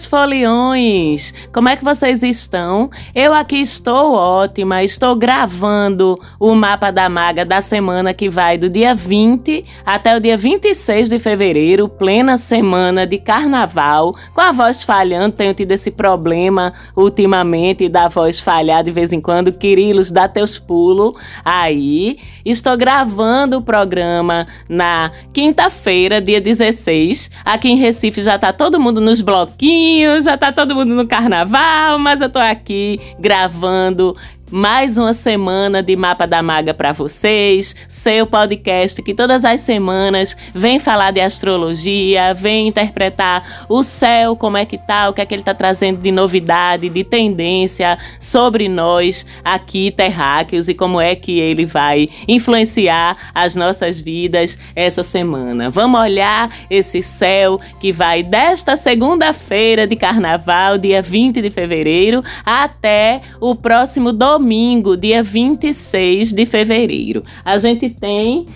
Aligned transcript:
Meus 0.00 0.06
foliões! 0.06 1.34
Como 1.52 1.68
é 1.68 1.76
que 1.76 1.84
vocês 1.84 2.22
estão? 2.22 2.88
Eu 3.14 3.34
aqui 3.34 3.56
estou 3.56 4.14
ótima, 4.14 4.82
estou 4.82 5.14
gravando 5.14 6.18
o 6.38 6.54
mapa 6.54 6.90
da 6.90 7.06
maga 7.08 7.44
da 7.44 7.60
semana 7.60 8.14
que 8.14 8.30
vai 8.30 8.56
do 8.56 8.70
dia 8.70 8.94
20 8.94 9.62
até 9.84 10.16
o 10.16 10.20
dia 10.20 10.38
26 10.38 11.10
de 11.10 11.18
fevereiro, 11.18 11.86
plena 11.86 12.38
semana 12.38 13.06
de 13.06 13.18
carnaval, 13.18 14.14
com 14.32 14.40
a 14.40 14.52
voz 14.52 14.82
falhando. 14.82 15.36
Tenho 15.36 15.52
tido 15.52 15.72
esse 15.72 15.90
problema 15.90 16.72
ultimamente 16.96 17.86
da 17.86 18.08
voz 18.08 18.40
falhar 18.40 18.82
de 18.82 18.90
vez 18.90 19.12
em 19.12 19.20
quando. 19.20 19.52
Quirilos, 19.52 20.10
dá 20.10 20.26
teus 20.26 20.58
pulos 20.58 21.12
aí. 21.44 22.16
Estou 22.42 22.74
gravando 22.76 23.58
o 23.58 23.62
programa 23.62 24.46
na 24.66 25.12
quinta-feira, 25.32 26.22
dia 26.22 26.40
16. 26.40 27.30
Aqui 27.44 27.68
em 27.68 27.76
Recife 27.76 28.22
já 28.22 28.38
tá 28.38 28.50
todo 28.50 28.80
mundo 28.80 28.98
nos 29.00 29.20
bloquinhos, 29.20 29.89
já 30.20 30.36
tá 30.36 30.52
todo 30.52 30.74
mundo 30.74 30.94
no 30.94 31.06
carnaval, 31.06 31.98
mas 31.98 32.20
eu 32.20 32.28
tô 32.28 32.38
aqui 32.38 33.00
gravando 33.18 34.16
mais 34.50 34.98
uma 34.98 35.14
semana 35.14 35.80
de 35.80 35.94
Mapa 35.94 36.26
da 36.26 36.42
Maga 36.42 36.74
para 36.74 36.92
vocês, 36.92 37.76
seu 37.88 38.26
podcast 38.26 39.00
que 39.00 39.14
todas 39.14 39.44
as 39.44 39.60
semanas 39.60 40.36
vem 40.52 40.80
falar 40.80 41.12
de 41.12 41.20
astrologia, 41.20 42.34
vem 42.34 42.66
interpretar 42.66 43.66
o 43.68 43.82
céu, 43.84 44.34
como 44.34 44.56
é 44.56 44.64
que 44.64 44.76
tá, 44.76 45.08
o 45.08 45.12
que 45.12 45.20
é 45.20 45.26
que 45.26 45.34
ele 45.34 45.44
tá 45.44 45.54
trazendo 45.54 46.00
de 46.00 46.10
novidade, 46.10 46.88
de 46.88 47.04
tendência 47.04 47.96
sobre 48.18 48.68
nós 48.68 49.24
aqui 49.44 49.92
terráqueos 49.92 50.68
e 50.68 50.74
como 50.74 51.00
é 51.00 51.14
que 51.14 51.38
ele 51.38 51.64
vai 51.64 52.08
influenciar 52.26 53.16
as 53.32 53.54
nossas 53.54 54.00
vidas 54.00 54.58
essa 54.74 55.04
semana. 55.04 55.70
Vamos 55.70 56.00
olhar 56.00 56.50
esse 56.68 57.02
céu 57.02 57.60
que 57.78 57.92
vai 57.92 58.24
desta 58.24 58.76
segunda-feira 58.76 59.86
de 59.86 59.94
carnaval, 59.94 60.76
dia 60.76 61.00
20 61.00 61.40
de 61.40 61.50
fevereiro, 61.50 62.20
até 62.44 63.20
o 63.40 63.54
próximo 63.54 64.12
domingo 64.12 64.39
domingo, 64.40 64.96
dia 64.96 65.22
26 65.22 66.32
de 66.32 66.46
fevereiro. 66.46 67.22
A 67.44 67.58
gente 67.58 67.90
tem 67.90 68.46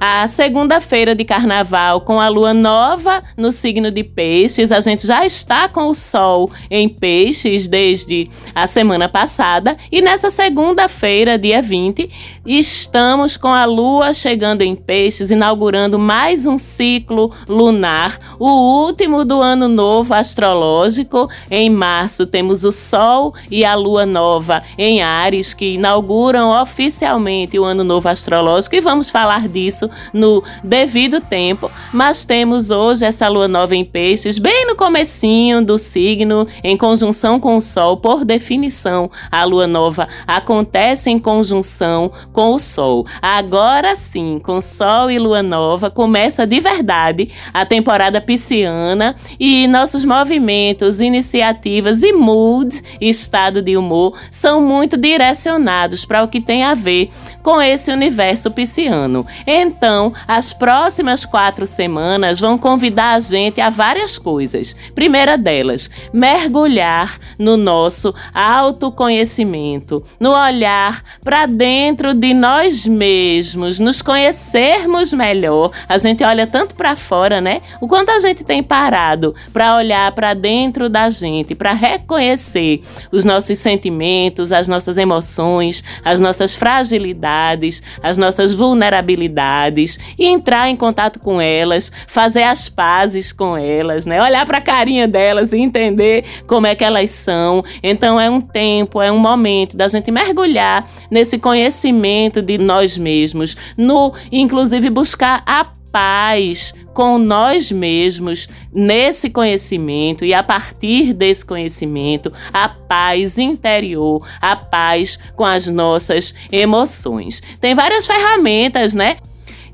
a 0.00 0.26
segunda-feira 0.26 1.14
de 1.14 1.26
carnaval 1.26 2.00
com 2.00 2.18
a 2.18 2.26
lua 2.28 2.54
nova 2.54 3.20
no 3.36 3.52
signo 3.52 3.90
de 3.90 4.02
Peixes. 4.02 4.72
A 4.72 4.80
gente 4.80 5.06
já 5.06 5.26
está 5.26 5.68
com 5.68 5.88
o 5.88 5.94
sol 5.94 6.50
em 6.70 6.88
Peixes 6.88 7.68
desde 7.68 8.30
a 8.54 8.66
semana 8.66 9.10
passada 9.10 9.76
e 9.92 10.00
nessa 10.00 10.30
segunda-feira, 10.30 11.38
dia 11.38 11.60
20, 11.60 12.10
estamos 12.46 13.36
com 13.36 13.48
a 13.48 13.66
lua 13.66 14.14
chegando 14.14 14.62
em 14.62 14.74
Peixes, 14.74 15.30
inaugurando 15.30 15.98
mais 15.98 16.46
um 16.46 16.56
ciclo 16.56 17.30
lunar, 17.46 18.18
o 18.38 18.48
último 18.86 19.22
do 19.22 19.42
ano 19.42 19.68
novo 19.68 20.14
astrológico. 20.14 21.28
Em 21.50 21.68
março 21.68 22.26
temos 22.26 22.64
o 22.64 22.72
sol 22.72 23.34
e 23.50 23.66
a 23.66 23.74
lua 23.74 24.06
nova 24.06 24.62
em 24.78 25.02
Ares 25.02 25.52
que 25.52 25.74
inauguram 25.74 26.50
oficialmente 26.62 27.58
o 27.58 27.64
ano 27.64 27.84
novo 27.84 28.08
astrológico 28.08 28.74
e 28.76 28.80
vamos 28.80 29.10
falar 29.10 29.46
disso 29.46 29.89
no 30.12 30.42
devido 30.62 31.20
tempo, 31.20 31.70
mas 31.92 32.24
temos 32.24 32.70
hoje 32.70 33.04
essa 33.04 33.28
lua 33.28 33.48
nova 33.48 33.74
em 33.74 33.84
peixes 33.84 34.38
bem 34.38 34.66
no 34.66 34.76
comecinho 34.76 35.64
do 35.64 35.78
signo, 35.78 36.46
em 36.62 36.76
conjunção 36.76 37.38
com 37.40 37.56
o 37.56 37.60
sol, 37.60 37.96
por 37.96 38.24
definição, 38.24 39.10
a 39.30 39.44
lua 39.44 39.66
nova 39.66 40.08
acontece 40.26 41.10
em 41.10 41.18
conjunção 41.18 42.10
com 42.32 42.54
o 42.54 42.58
sol. 42.58 43.06
Agora 43.20 43.94
sim, 43.96 44.38
com 44.42 44.60
sol 44.60 45.10
e 45.10 45.18
lua 45.18 45.42
nova 45.42 45.90
começa 45.90 46.46
de 46.46 46.60
verdade 46.60 47.30
a 47.52 47.64
temporada 47.64 48.20
pisciana 48.20 49.16
e 49.38 49.66
nossos 49.66 50.04
movimentos, 50.04 51.00
iniciativas 51.00 52.02
e 52.02 52.12
mood, 52.12 52.82
estado 53.00 53.62
de 53.62 53.76
humor, 53.76 54.18
são 54.30 54.60
muito 54.60 54.96
direcionados 54.96 56.04
para 56.04 56.22
o 56.22 56.28
que 56.28 56.40
tem 56.40 56.62
a 56.62 56.74
ver 56.74 57.10
com 57.42 57.60
esse 57.60 57.90
universo 57.90 58.50
pisciano. 58.50 59.26
Então, 59.46 59.79
as 60.26 60.52
próximas 60.52 61.24
quatro 61.24 61.66
semanas 61.66 62.40
vão 62.40 62.58
convidar 62.58 63.14
a 63.14 63.20
gente 63.20 63.60
a 63.60 63.70
várias 63.70 64.18
coisas. 64.18 64.74
Primeira 64.94 65.38
delas, 65.38 65.90
mergulhar 66.12 67.18
no 67.38 67.56
nosso 67.56 68.14
autoconhecimento, 68.34 70.04
no 70.18 70.32
olhar 70.32 71.02
para 71.22 71.46
dentro 71.46 72.12
de 72.12 72.34
nós 72.34 72.86
mesmos, 72.86 73.78
nos 73.78 74.02
conhecermos 74.02 75.12
melhor. 75.12 75.70
A 75.88 75.98
gente 75.98 76.22
olha 76.24 76.46
tanto 76.46 76.74
para 76.74 76.96
fora, 76.96 77.40
né? 77.40 77.62
O 77.80 77.88
quanto 77.88 78.10
a 78.10 78.20
gente 78.20 78.44
tem 78.44 78.62
parado 78.62 79.34
para 79.52 79.76
olhar 79.76 80.12
para 80.12 80.34
dentro 80.34 80.88
da 80.88 81.08
gente, 81.10 81.54
para 81.54 81.72
reconhecer 81.72 82.82
os 83.10 83.24
nossos 83.24 83.58
sentimentos, 83.58 84.52
as 84.52 84.68
nossas 84.68 84.98
emoções, 84.98 85.82
as 86.04 86.20
nossas 86.20 86.54
fragilidades 86.54 87.80
as 88.02 88.16
nossas 88.16 88.54
vulnerabilidades 88.54 89.69
e 90.18 90.26
entrar 90.26 90.68
em 90.68 90.76
contato 90.76 91.18
com 91.20 91.40
elas, 91.40 91.90
fazer 92.06 92.42
as 92.42 92.68
pazes 92.68 93.32
com 93.32 93.56
elas, 93.56 94.06
né? 94.06 94.22
Olhar 94.22 94.46
para 94.46 94.58
a 94.58 94.62
carinha 94.62 95.06
delas 95.06 95.52
e 95.52 95.58
entender 95.58 96.24
como 96.46 96.66
é 96.66 96.74
que 96.74 96.84
elas 96.84 97.10
são. 97.10 97.62
Então 97.82 98.20
é 98.20 98.28
um 98.28 98.40
tempo, 98.40 99.00
é 99.00 99.10
um 99.10 99.18
momento 99.18 99.76
da 99.76 99.88
gente 99.88 100.10
mergulhar 100.10 100.88
nesse 101.10 101.38
conhecimento 101.38 102.42
de 102.42 102.58
nós 102.58 102.96
mesmos, 102.96 103.56
no 103.76 104.12
inclusive 104.30 104.90
buscar 104.90 105.42
a 105.46 105.66
paz 105.92 106.72
com 106.94 107.18
nós 107.18 107.70
mesmos 107.70 108.48
nesse 108.72 109.30
conhecimento 109.30 110.24
e 110.24 110.32
a 110.34 110.42
partir 110.42 111.12
desse 111.12 111.44
conhecimento, 111.44 112.32
a 112.52 112.68
paz 112.68 113.38
interior, 113.38 114.26
a 114.40 114.56
paz 114.56 115.18
com 115.34 115.44
as 115.44 115.66
nossas 115.66 116.34
emoções. 116.50 117.42
Tem 117.60 117.74
várias 117.74 118.06
ferramentas, 118.06 118.94
né? 118.94 119.16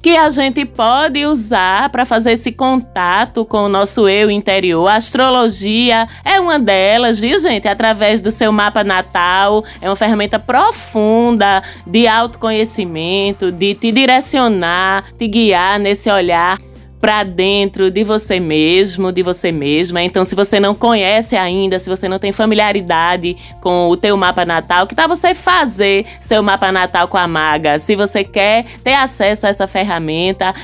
Que 0.06 0.17
a 0.17 0.31
gente 0.31 0.65
pode 0.65 1.27
usar 1.27 1.89
para 1.89 2.06
fazer 2.06 2.31
esse 2.31 2.53
contato 2.53 3.44
com 3.44 3.65
o 3.65 3.69
nosso 3.69 4.09
eu 4.09 4.31
interior. 4.31 4.87
A 4.87 4.94
astrologia 4.94 6.06
é 6.25 6.39
uma 6.39 6.61
delas, 6.61 7.19
viu, 7.19 7.37
gente? 7.41 7.67
Através 7.67 8.22
do 8.22 8.31
seu 8.31 8.53
mapa 8.53 8.84
natal, 8.84 9.65
é 9.81 9.91
uma 9.91 9.97
ferramenta 9.97 10.39
profunda 10.39 11.61
de 11.84 12.06
autoconhecimento, 12.06 13.50
de 13.50 13.75
te 13.75 13.91
direcionar, 13.91 15.03
te 15.19 15.27
guiar 15.27 15.81
nesse 15.81 16.09
olhar 16.09 16.56
para 17.01 17.23
dentro 17.23 17.91
de 17.91 18.05
você 18.05 18.41
mesmo, 18.41 19.12
de 19.12 19.23
você 19.23 19.53
mesma. 19.53 20.03
Então, 20.03 20.25
se 20.25 20.34
você 20.34 20.59
não 20.59 20.75
conhece 20.75 21.37
ainda, 21.37 21.79
se 21.79 21.89
você 21.89 22.09
não 22.09 22.19
tem 22.19 22.33
familiaridade 22.33 23.37
com 23.61 23.89
o 23.89 23.97
teu 23.97 24.17
mapa 24.17 24.45
natal, 24.45 24.87
que 24.87 24.95
tal 24.95 25.09
você 25.09 25.35
fazer 25.35 26.06
seu 26.21 26.43
mapa 26.43 26.73
natal 26.73 27.09
com 27.09 27.17
a 27.17 27.29
maga? 27.29 27.79
Se 27.79 27.95
você 27.95 28.25
quer 28.25 28.65
ter 28.83 28.95
acesso 28.95 29.47
a 29.47 29.51
essa 29.51 29.67
ferramenta, 29.67 30.55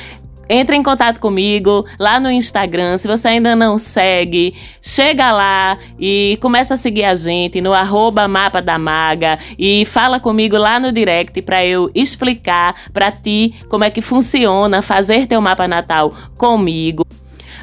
entre 0.52 0.76
em 0.76 0.82
contato 0.82 1.18
comigo 1.18 1.86
lá 1.98 2.20
no 2.20 2.30
Instagram. 2.30 2.98
Se 2.98 3.08
você 3.08 3.28
ainda 3.28 3.56
não 3.56 3.78
segue, 3.78 4.54
chega 4.82 5.32
lá 5.32 5.78
e 5.98 6.38
começa 6.42 6.74
a 6.74 6.76
seguir 6.76 7.04
a 7.04 7.14
gente 7.14 7.62
no 7.62 7.72
arroba 7.72 8.28
Mapa 8.28 8.60
da 8.60 8.78
Maga 8.78 9.38
e 9.58 9.86
fala 9.86 10.20
comigo 10.20 10.58
lá 10.58 10.78
no 10.78 10.92
direct 10.92 11.40
para 11.40 11.64
eu 11.64 11.90
explicar 11.94 12.74
para 12.92 13.10
ti 13.10 13.54
como 13.70 13.82
é 13.82 13.90
que 13.90 14.02
funciona 14.02 14.82
fazer 14.82 15.26
teu 15.26 15.40
mapa 15.40 15.66
natal 15.66 16.12
comigo. 16.36 17.02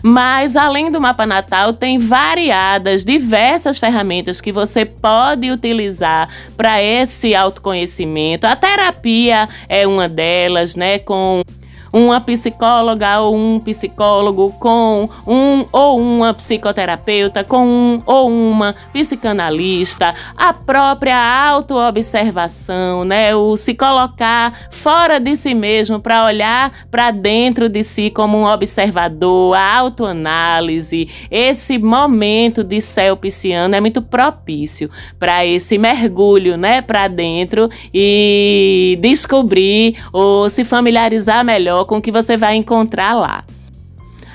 Mas 0.02 0.56
além 0.56 0.90
do 0.90 1.00
mapa 1.00 1.26
natal, 1.26 1.74
tem 1.74 2.00
variadas, 2.00 3.06
diversas 3.06 3.78
ferramentas 3.78 4.42
que 4.42 4.52
você 4.52 4.86
pode 4.86 5.52
utilizar 5.52 6.30
para 6.56 6.82
esse 6.82 7.36
autoconhecimento. 7.36 8.48
A 8.48 8.56
terapia 8.56 9.48
é 9.68 9.86
uma 9.86 10.08
delas, 10.08 10.76
né, 10.76 11.00
com 11.00 11.44
uma 11.92 12.22
psicóloga 12.22 13.20
ou 13.20 13.36
um 13.36 13.60
psicólogo 13.60 14.52
com 14.60 15.10
um 15.26 15.66
ou 15.72 16.00
uma 16.00 16.34
psicoterapeuta, 16.34 17.44
com 17.44 17.68
um 17.68 18.02
ou 18.06 18.30
uma 18.30 18.76
psicanalista, 18.94 20.14
a 20.38 20.54
própria 20.54 21.18
autoobservação, 21.50 23.04
né? 23.04 23.36
O 23.36 23.58
se 23.58 23.74
colocar 23.74 24.54
fora 24.70 25.20
de 25.20 25.36
si 25.36 25.54
mesmo 25.54 26.00
para 26.00 26.26
olhar 26.26 26.72
para 26.92 27.12
dentro 27.12 27.70
de 27.70 27.84
si 27.84 28.10
como 28.10 28.38
um 28.38 28.46
observador, 28.46 29.56
a 29.56 29.78
autoanálise, 29.78 31.08
esse 31.30 31.78
momento 31.78 32.64
de 32.64 32.82
céu 32.82 33.18
pisciano 33.18 33.76
é 33.76 33.82
muito 33.82 34.02
propício 34.02 34.90
para 35.18 35.46
esse 35.46 35.78
mergulho, 35.78 36.58
né, 36.58 36.82
para 36.82 37.08
dentro 37.08 37.70
e 37.94 38.98
descobrir 39.02 39.96
ou 40.12 40.50
se 40.50 40.64
familiarizar 40.64 41.44
melhor 41.44 41.79
com 41.86 41.98
o 41.98 42.02
que 42.02 42.12
você 42.12 42.38
vai 42.38 42.56
encontrar 42.56 43.14
lá. 43.14 43.44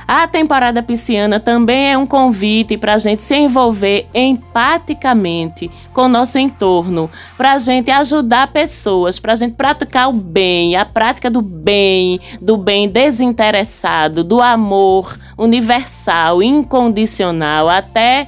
A 0.06 0.29
temporada 0.29 0.82
pisciana 0.82 1.41
também 1.41 1.93
é 1.93 1.96
um 1.96 2.06
convite 2.06 2.76
para 2.76 2.94
a 2.94 2.99
gente 2.99 3.23
se 3.23 3.35
envolver 3.35 4.06
empaticamente 4.12 5.70
com 5.94 6.02
o 6.02 6.08
nosso 6.08 6.38
entorno, 6.38 7.11
para 7.38 7.52
a 7.52 7.58
gente 7.58 7.91
ajudar 7.91 8.49
pessoas, 8.49 9.19
para 9.19 9.32
a 9.32 9.37
gente 9.37 9.55
praticar 9.55 10.11
o 10.11 10.12
bem, 10.12 10.76
a 10.76 10.85
prática 10.85 11.31
do 11.31 11.41
bem, 11.41 12.20
do 12.41 12.56
bem 12.58 12.87
desinteressado, 12.87 14.23
do 14.23 14.43
amor 14.43 15.19
universal, 15.38 16.43
incondicional, 16.43 17.69
até 17.69 18.26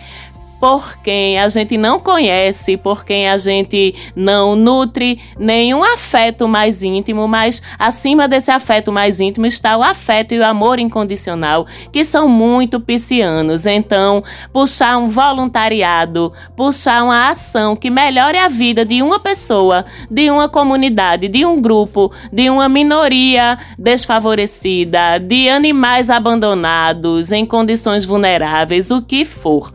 por 0.58 0.96
quem 0.98 1.38
a 1.38 1.48
gente 1.48 1.76
não 1.76 1.98
conhece, 1.98 2.76
por 2.76 3.04
quem 3.04 3.28
a 3.28 3.36
gente 3.36 3.94
não 4.14 4.56
nutre 4.56 5.20
nenhum 5.38 5.84
afeto 5.84 6.48
mais 6.48 6.82
íntimo, 6.82 7.28
mas 7.28 7.62
acima 7.78 8.26
desse 8.26 8.50
afeto 8.50 8.90
mais 8.92 9.20
íntimo 9.20 9.46
está 9.46 9.76
o 9.76 9.82
afeto 9.82 10.34
e 10.34 10.38
o 10.38 10.44
amor 10.44 10.78
incondicional, 10.78 11.66
que 11.92 12.04
são 12.04 12.28
muito 12.28 12.80
piscianos. 12.80 13.66
Então, 13.66 14.22
puxar 14.52 14.96
um 14.98 15.08
voluntariado, 15.08 16.32
puxar 16.56 17.04
uma 17.04 17.30
ação 17.30 17.76
que 17.76 17.90
melhore 17.90 18.38
a 18.38 18.48
vida 18.48 18.84
de 18.84 19.02
uma 19.02 19.18
pessoa, 19.18 19.84
de 20.10 20.30
uma 20.30 20.48
comunidade, 20.48 21.28
de 21.28 21.44
um 21.44 21.60
grupo, 21.60 22.12
de 22.32 22.48
uma 22.48 22.68
minoria 22.68 23.58
desfavorecida, 23.78 25.18
de 25.18 25.48
animais 25.48 26.10
abandonados 26.10 27.32
em 27.32 27.44
condições 27.44 28.04
vulneráveis, 28.04 28.90
o 28.90 29.02
que 29.02 29.24
for. 29.24 29.72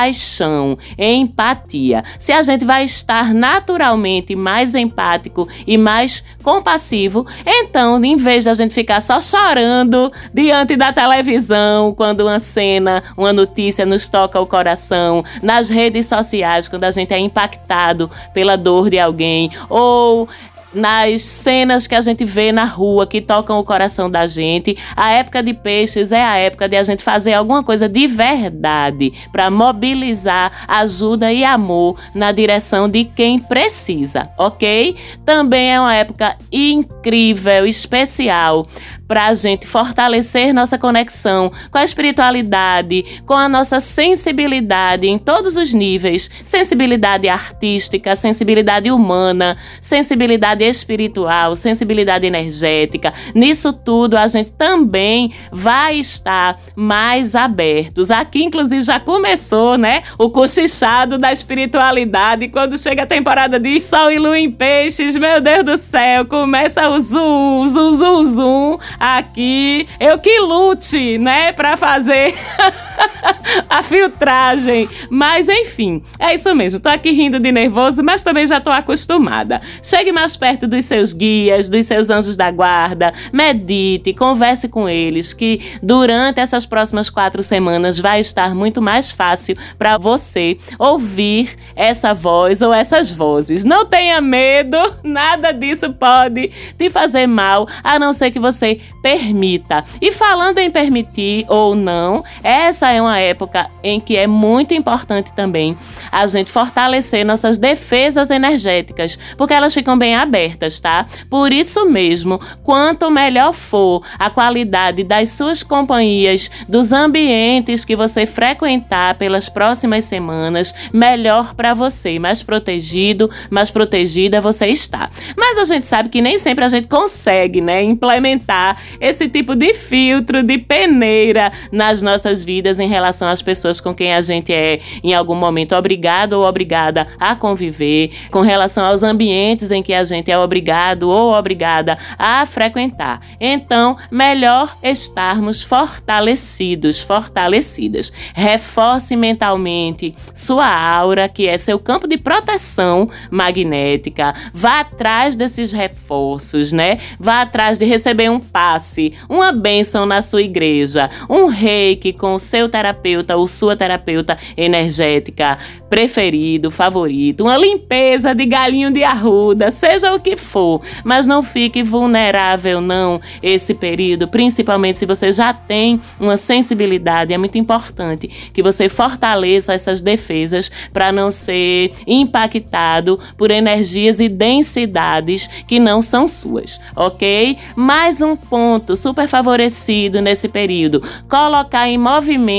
Compaixão, 0.00 0.78
empatia. 0.98 2.02
Se 2.18 2.32
a 2.32 2.42
gente 2.42 2.64
vai 2.64 2.84
estar 2.84 3.34
naturalmente 3.34 4.34
mais 4.34 4.74
empático 4.74 5.46
e 5.66 5.76
mais 5.76 6.24
compassivo, 6.42 7.26
então, 7.46 8.02
em 8.02 8.16
vez 8.16 8.44
de 8.44 8.50
a 8.50 8.54
gente 8.54 8.72
ficar 8.72 9.02
só 9.02 9.20
chorando 9.20 10.10
diante 10.32 10.74
da 10.76 10.92
televisão 10.92 11.92
quando 11.92 12.20
uma 12.20 12.40
cena, 12.40 13.02
uma 13.16 13.32
notícia 13.32 13.84
nos 13.84 14.08
toca 14.08 14.40
o 14.40 14.46
coração, 14.46 15.22
nas 15.42 15.68
redes 15.68 16.06
sociais, 16.06 16.66
quando 16.66 16.84
a 16.84 16.90
gente 16.90 17.12
é 17.12 17.18
impactado 17.18 18.10
pela 18.32 18.56
dor 18.56 18.88
de 18.88 18.98
alguém, 18.98 19.50
ou 19.68 20.28
nas 20.72 21.22
cenas 21.22 21.86
que 21.86 21.94
a 21.94 22.00
gente 22.00 22.24
vê 22.24 22.52
na 22.52 22.64
rua 22.64 23.06
que 23.06 23.20
tocam 23.20 23.58
o 23.58 23.64
coração 23.64 24.10
da 24.10 24.26
gente. 24.26 24.76
A 24.96 25.10
época 25.10 25.42
de 25.42 25.52
peixes 25.52 26.12
é 26.12 26.22
a 26.22 26.36
época 26.36 26.68
de 26.68 26.76
a 26.76 26.82
gente 26.82 27.02
fazer 27.02 27.32
alguma 27.32 27.62
coisa 27.62 27.88
de 27.88 28.06
verdade 28.06 29.12
para 29.32 29.50
mobilizar 29.50 30.64
ajuda 30.68 31.32
e 31.32 31.44
amor 31.44 31.98
na 32.14 32.32
direção 32.32 32.88
de 32.88 33.04
quem 33.04 33.38
precisa, 33.38 34.28
ok? 34.38 34.96
Também 35.24 35.72
é 35.72 35.80
uma 35.80 35.94
época 35.94 36.36
incrível, 36.52 37.66
especial 37.66 38.66
para 39.10 39.26
a 39.26 39.34
gente 39.34 39.66
fortalecer 39.66 40.54
nossa 40.54 40.78
conexão 40.78 41.50
com 41.72 41.78
a 41.78 41.82
espiritualidade, 41.82 43.04
com 43.26 43.34
a 43.34 43.48
nossa 43.48 43.80
sensibilidade 43.80 45.04
em 45.08 45.18
todos 45.18 45.56
os 45.56 45.74
níveis 45.74 46.30
sensibilidade 46.44 47.28
artística, 47.28 48.14
sensibilidade 48.14 48.88
humana, 48.88 49.56
sensibilidade 49.80 50.62
espiritual, 50.62 51.56
sensibilidade 51.56 52.24
energética. 52.24 53.12
Nisso 53.34 53.72
tudo, 53.72 54.16
a 54.16 54.28
gente 54.28 54.52
também 54.52 55.32
vai 55.50 55.96
estar 55.96 56.60
mais 56.76 57.34
abertos. 57.34 58.12
Aqui, 58.12 58.44
inclusive, 58.44 58.84
já 58.84 59.00
começou, 59.00 59.76
né? 59.76 60.04
O 60.18 60.30
cochichado 60.30 61.18
da 61.18 61.32
espiritualidade. 61.32 62.46
Quando 62.46 62.78
chega 62.78 63.02
a 63.02 63.06
temporada 63.06 63.58
de 63.58 63.80
Sol 63.80 64.08
e 64.12 64.20
Lua 64.20 64.38
em 64.38 64.52
Peixes, 64.52 65.16
meu 65.16 65.40
Deus 65.40 65.64
do 65.64 65.78
céu, 65.78 66.24
começa 66.26 66.88
o 66.88 67.00
zoom, 67.00 67.66
zoom, 67.66 67.94
zoom, 67.94 68.26
zoom 68.26 68.78
aqui. 69.00 69.88
Eu 69.98 70.18
que 70.18 70.38
lute, 70.38 71.16
né, 71.16 71.52
para 71.52 71.78
fazer 71.78 72.34
a 73.68 73.82
filtragem. 73.82 74.88
Mas 75.08 75.48
enfim, 75.48 76.02
é 76.18 76.34
isso 76.34 76.54
mesmo. 76.54 76.80
Tô 76.80 76.88
aqui 76.88 77.10
rindo 77.10 77.38
de 77.38 77.52
nervoso, 77.52 78.02
mas 78.02 78.22
também 78.22 78.46
já 78.46 78.60
tô 78.60 78.70
acostumada. 78.70 79.60
Chegue 79.82 80.12
mais 80.12 80.36
perto 80.36 80.66
dos 80.66 80.84
seus 80.84 81.12
guias, 81.12 81.68
dos 81.68 81.86
seus 81.86 82.10
anjos 82.10 82.36
da 82.36 82.50
guarda, 82.50 83.12
medite, 83.32 84.12
converse 84.12 84.68
com 84.68 84.88
eles, 84.88 85.32
que 85.32 85.60
durante 85.82 86.40
essas 86.40 86.66
próximas 86.66 87.10
quatro 87.10 87.42
semanas 87.42 87.98
vai 87.98 88.20
estar 88.20 88.54
muito 88.54 88.80
mais 88.80 89.12
fácil 89.12 89.56
para 89.78 89.98
você 89.98 90.56
ouvir 90.78 91.56
essa 91.74 92.14
voz 92.14 92.62
ou 92.62 92.72
essas 92.72 93.12
vozes. 93.12 93.64
Não 93.64 93.84
tenha 93.86 94.20
medo, 94.20 94.76
nada 95.02 95.52
disso 95.52 95.92
pode 95.92 96.50
te 96.78 96.90
fazer 96.90 97.26
mal, 97.26 97.66
a 97.82 97.98
não 97.98 98.12
ser 98.12 98.30
que 98.30 98.38
você 98.38 98.80
permita. 99.02 99.84
E 100.00 100.12
falando 100.12 100.58
em 100.58 100.70
permitir 100.70 101.44
ou 101.48 101.74
não, 101.74 102.24
essa 102.42 102.89
é 102.90 103.00
uma 103.00 103.18
época 103.18 103.68
em 103.82 104.00
que 104.00 104.16
é 104.16 104.26
muito 104.26 104.74
importante 104.74 105.32
também 105.32 105.76
a 106.10 106.26
gente 106.26 106.50
fortalecer 106.50 107.24
nossas 107.24 107.58
defesas 107.58 108.30
energéticas, 108.30 109.18
porque 109.36 109.54
elas 109.54 109.72
ficam 109.72 109.96
bem 109.96 110.14
abertas, 110.14 110.80
tá? 110.80 111.06
Por 111.28 111.52
isso 111.52 111.86
mesmo, 111.86 112.40
quanto 112.62 113.10
melhor 113.10 113.52
for 113.52 114.02
a 114.18 114.28
qualidade 114.30 115.04
das 115.04 115.30
suas 115.30 115.62
companhias, 115.62 116.50
dos 116.68 116.92
ambientes 116.92 117.84
que 117.84 117.94
você 117.94 118.26
frequentar 118.26 119.16
pelas 119.16 119.48
próximas 119.48 120.04
semanas, 120.04 120.74
melhor 120.92 121.54
para 121.54 121.74
você, 121.74 122.18
mais 122.18 122.42
protegido, 122.42 123.30
mais 123.50 123.70
protegida 123.70 124.40
você 124.40 124.66
está. 124.66 125.08
Mas 125.36 125.58
a 125.58 125.64
gente 125.64 125.86
sabe 125.86 126.08
que 126.08 126.20
nem 126.20 126.38
sempre 126.38 126.64
a 126.64 126.68
gente 126.68 126.88
consegue, 126.88 127.60
né, 127.60 127.82
implementar 127.82 128.76
esse 129.00 129.28
tipo 129.28 129.54
de 129.54 129.74
filtro, 129.74 130.42
de 130.42 130.58
peneira 130.58 131.52
nas 131.70 132.02
nossas 132.02 132.44
vidas 132.44 132.79
em 132.80 132.88
relação 132.88 133.28
às 133.28 133.42
pessoas 133.42 133.80
com 133.80 133.94
quem 133.94 134.14
a 134.14 134.20
gente 134.20 134.52
é 134.52 134.80
em 135.02 135.14
algum 135.14 135.34
momento 135.34 135.74
obrigado 135.74 136.34
ou 136.34 136.44
obrigada 136.44 137.06
a 137.18 137.34
conviver, 137.34 138.10
com 138.30 138.40
relação 138.40 138.84
aos 138.84 139.02
ambientes 139.02 139.70
em 139.70 139.82
que 139.82 139.92
a 139.92 140.04
gente 140.04 140.30
é 140.30 140.38
obrigado 140.38 141.08
ou 141.08 141.32
obrigada 141.32 141.98
a 142.18 142.44
frequentar. 142.46 143.20
Então, 143.40 143.96
melhor 144.10 144.76
estarmos 144.82 145.62
fortalecidos, 145.62 147.00
fortalecidas. 147.00 148.12
Reforce 148.34 149.16
mentalmente 149.16 150.14
sua 150.34 150.66
aura, 150.66 151.28
que 151.28 151.46
é 151.46 151.58
seu 151.58 151.78
campo 151.78 152.06
de 152.06 152.18
proteção 152.18 153.08
magnética. 153.30 154.34
Vá 154.52 154.80
atrás 154.80 155.36
desses 155.36 155.72
reforços, 155.72 156.72
né? 156.72 156.98
Vá 157.18 157.42
atrás 157.42 157.78
de 157.78 157.84
receber 157.84 158.30
um 158.30 158.40
passe, 158.40 159.14
uma 159.28 159.52
bênção 159.52 160.06
na 160.06 160.22
sua 160.22 160.42
igreja, 160.42 161.10
um 161.28 161.46
reiki 161.46 162.12
com 162.12 162.34
o 162.34 162.40
seu 162.40 162.59
terapeuta 162.68 163.36
ou 163.36 163.46
sua 163.48 163.76
terapeuta 163.76 164.38
energética 164.56 165.58
preferido, 165.88 166.70
favorito, 166.70 167.42
uma 167.42 167.56
limpeza 167.56 168.32
de 168.32 168.46
galinho 168.46 168.92
de 168.92 169.02
arruda, 169.02 169.72
seja 169.72 170.14
o 170.14 170.20
que 170.20 170.36
for, 170.36 170.80
mas 171.04 171.26
não 171.26 171.42
fique 171.42 171.82
vulnerável 171.82 172.80
não 172.80 173.20
esse 173.42 173.74
período, 173.74 174.28
principalmente 174.28 174.98
se 174.98 175.06
você 175.06 175.32
já 175.32 175.52
tem 175.52 176.00
uma 176.18 176.36
sensibilidade, 176.36 177.32
é 177.32 177.38
muito 177.38 177.58
importante 177.58 178.28
que 178.52 178.62
você 178.62 178.88
fortaleça 178.88 179.72
essas 179.72 180.00
defesas 180.00 180.70
para 180.92 181.10
não 181.10 181.30
ser 181.30 181.92
impactado 182.06 183.18
por 183.36 183.50
energias 183.50 184.20
e 184.20 184.28
densidades 184.28 185.48
que 185.66 185.80
não 185.80 186.00
são 186.00 186.28
suas, 186.28 186.80
ok? 186.94 187.56
Mais 187.74 188.20
um 188.20 188.36
ponto 188.36 188.96
super 188.96 189.26
favorecido 189.26 190.20
nesse 190.20 190.48
período: 190.48 191.02
colocar 191.28 191.88
em 191.88 191.98
movimento 191.98 192.49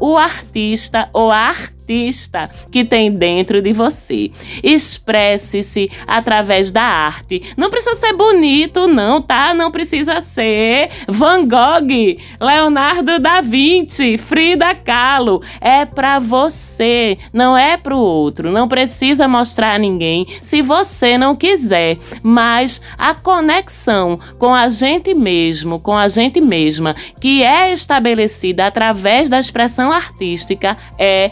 o 0.00 0.16
artista 0.16 1.08
ou 1.12 1.30
a 1.30 1.36
artista 1.36 1.79
artista 1.80 2.50
que 2.70 2.84
tem 2.84 3.10
dentro 3.10 3.62
de 3.62 3.72
você. 3.72 4.30
Expresse-se 4.62 5.90
através 6.06 6.70
da 6.70 6.82
arte. 6.82 7.42
Não 7.56 7.70
precisa 7.70 7.96
ser 7.96 8.12
bonito, 8.12 8.86
não, 8.86 9.20
tá? 9.20 9.54
Não 9.54 9.70
precisa 9.70 10.20
ser 10.20 10.90
Van 11.08 11.46
Gogh, 11.46 12.16
Leonardo 12.40 13.18
da 13.18 13.40
Vinci, 13.40 14.18
Frida 14.18 14.74
Kahlo. 14.74 15.42
É 15.60 15.84
para 15.84 16.18
você, 16.18 17.18
não 17.32 17.56
é 17.56 17.76
para 17.76 17.94
o 17.94 17.98
outro. 17.98 18.50
Não 18.50 18.68
precisa 18.68 19.26
mostrar 19.26 19.74
a 19.74 19.78
ninguém 19.78 20.26
se 20.42 20.62
você 20.62 21.16
não 21.16 21.34
quiser. 21.34 21.98
Mas 22.22 22.80
a 22.96 23.14
conexão 23.14 24.18
com 24.38 24.54
a 24.54 24.68
gente 24.68 25.14
mesmo, 25.14 25.80
com 25.80 25.96
a 25.96 26.08
gente 26.08 26.40
mesma, 26.40 26.94
que 27.20 27.42
é 27.42 27.72
estabelecida 27.72 28.66
através 28.66 29.28
da 29.28 29.40
expressão 29.40 29.90
artística, 29.90 30.76
é 30.98 31.30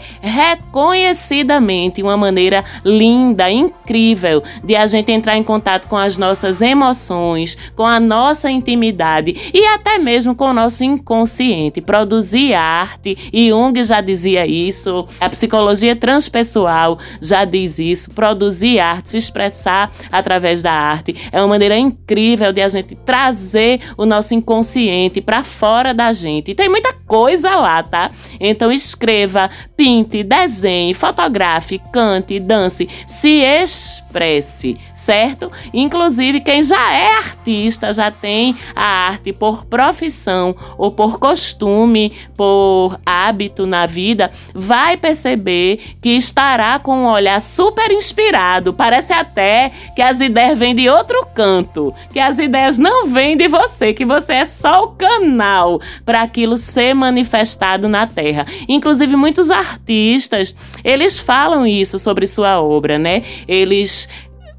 reconhecidamente 0.49 2.03
uma 2.03 2.17
maneira 2.17 2.65
linda, 2.85 3.51
incrível 3.51 4.43
de 4.65 4.77
a 4.77 4.87
gente 4.87 5.13
entrar 5.13 5.37
em 5.37 5.43
contato 5.43 5.89
com 5.89 5.97
as 5.97 6.17
nossas 6.17 6.63
emoções, 6.63 7.57
com 7.77 7.85
a 7.85 8.01
nossa 8.01 8.51
intimidade 8.51 9.51
e 9.53 9.65
até 9.67 9.99
mesmo 9.99 10.35
com 10.35 10.47
o 10.47 10.53
nosso 10.53 10.85
inconsciente. 10.85 11.81
Produzir 11.81 12.55
arte, 12.55 13.17
Jung 13.33 13.85
já 13.85 14.01
dizia 14.01 14.47
isso, 14.47 15.07
a 15.21 15.29
psicologia 15.29 15.95
transpessoal 15.95 16.99
já 17.21 17.45
diz 17.45 17.79
isso. 17.79 18.11
Produzir 18.11 18.79
arte, 18.79 19.11
se 19.11 19.19
expressar 19.19 19.91
através 20.11 20.63
da 20.63 20.73
arte 20.73 21.15
é 21.31 21.41
uma 21.41 21.49
maneira 21.49 21.77
incrível 21.77 22.53
de 22.53 22.63
a 22.63 22.69
gente 22.69 22.95
trazer 22.95 23.81
o 23.97 24.07
nosso 24.07 24.35
inconsciente 24.35 25.21
para 25.21 25.45
fora 25.45 25.93
da 25.93 26.13
gente. 26.13 26.51
E 26.51 26.55
tem 26.55 26.69
muita 26.69 26.93
coisa 27.07 27.55
lá, 27.57 27.83
tá? 27.83 28.11
Então 28.41 28.71
escreva, 28.71 29.51
pinte, 29.77 30.23
desenhe, 30.29 30.93
fotografe, 30.93 31.81
cante, 31.91 32.39
dance, 32.39 32.87
se 33.07 33.43
expresse, 33.43 34.77
certo? 34.99 35.51
Inclusive, 35.73 36.41
quem 36.41 36.61
já 36.63 36.93
é 36.93 37.17
artista, 37.17 37.95
já 37.95 38.11
tem 38.11 38.57
a 38.75 38.85
arte 38.85 39.33
por 39.33 39.65
profissão 39.65 40.57
ou 40.77 40.91
por 40.91 41.21
costume, 41.21 42.13
por 42.37 42.99
hábito 43.07 43.65
na 43.65 43.87
vida, 43.87 44.31
vai 44.53 44.97
perceber 44.97 45.95
que 46.03 46.11
estará 46.11 46.81
com 46.81 47.05
um 47.05 47.07
olhar 47.07 47.41
super 47.41 47.93
inspirado. 47.93 48.75
Parece 48.75 49.13
até 49.13 49.71
que 49.95 50.03
as 50.03 50.21
ideias 50.21 50.59
vêm 50.59 50.75
de 50.75 50.89
outro 50.89 51.25
canto, 51.33 51.95
que 52.13 52.19
as 52.19 52.39
ideias 52.39 52.79
não 52.79 53.07
vêm 53.07 53.37
de 53.37 53.47
você, 53.47 53.95
que 53.95 54.05
você 54.05 54.33
é 54.33 54.47
só 54.47 54.83
o 54.83 54.89
canal 54.89 55.81
para 56.05 56.23
aquilo 56.23 56.59
ser 56.59 56.93
manifestado 56.93 57.89
na 57.89 58.07
Terra. 58.07 58.45
Inclusive, 58.69 59.15
muitos 59.15 59.49
artistas, 59.49 60.55
eles 60.83 61.21
falam 61.21 61.65
isso 61.65 62.01
sobre 62.01 62.27
sua 62.27 62.61
obra, 62.61 62.99
né? 62.99 63.23
Eles 63.47 64.09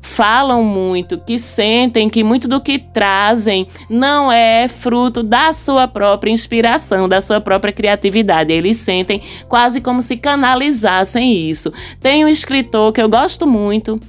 falam 0.09 0.63
muito, 0.63 1.19
que 1.19 1.37
sentem 1.37 2.09
que 2.09 2.23
muito 2.23 2.47
do 2.47 2.59
que 2.59 2.79
trazem 2.79 3.67
não 3.89 4.31
é 4.31 4.67
fruto 4.67 5.21
da 5.21 5.53
sua 5.53 5.87
própria 5.87 6.31
inspiração, 6.31 7.07
da 7.07 7.21
sua 7.21 7.39
própria 7.39 7.71
criatividade. 7.71 8.51
Eles 8.51 8.77
sentem 8.77 9.21
quase 9.47 9.79
como 9.79 10.01
se 10.01 10.17
canalizassem 10.17 11.49
isso. 11.49 11.71
Tem 11.99 12.25
um 12.25 12.27
escritor 12.27 12.91
que 12.91 13.01
eu 13.01 13.07
gosto 13.07 13.45
muito, 13.45 13.99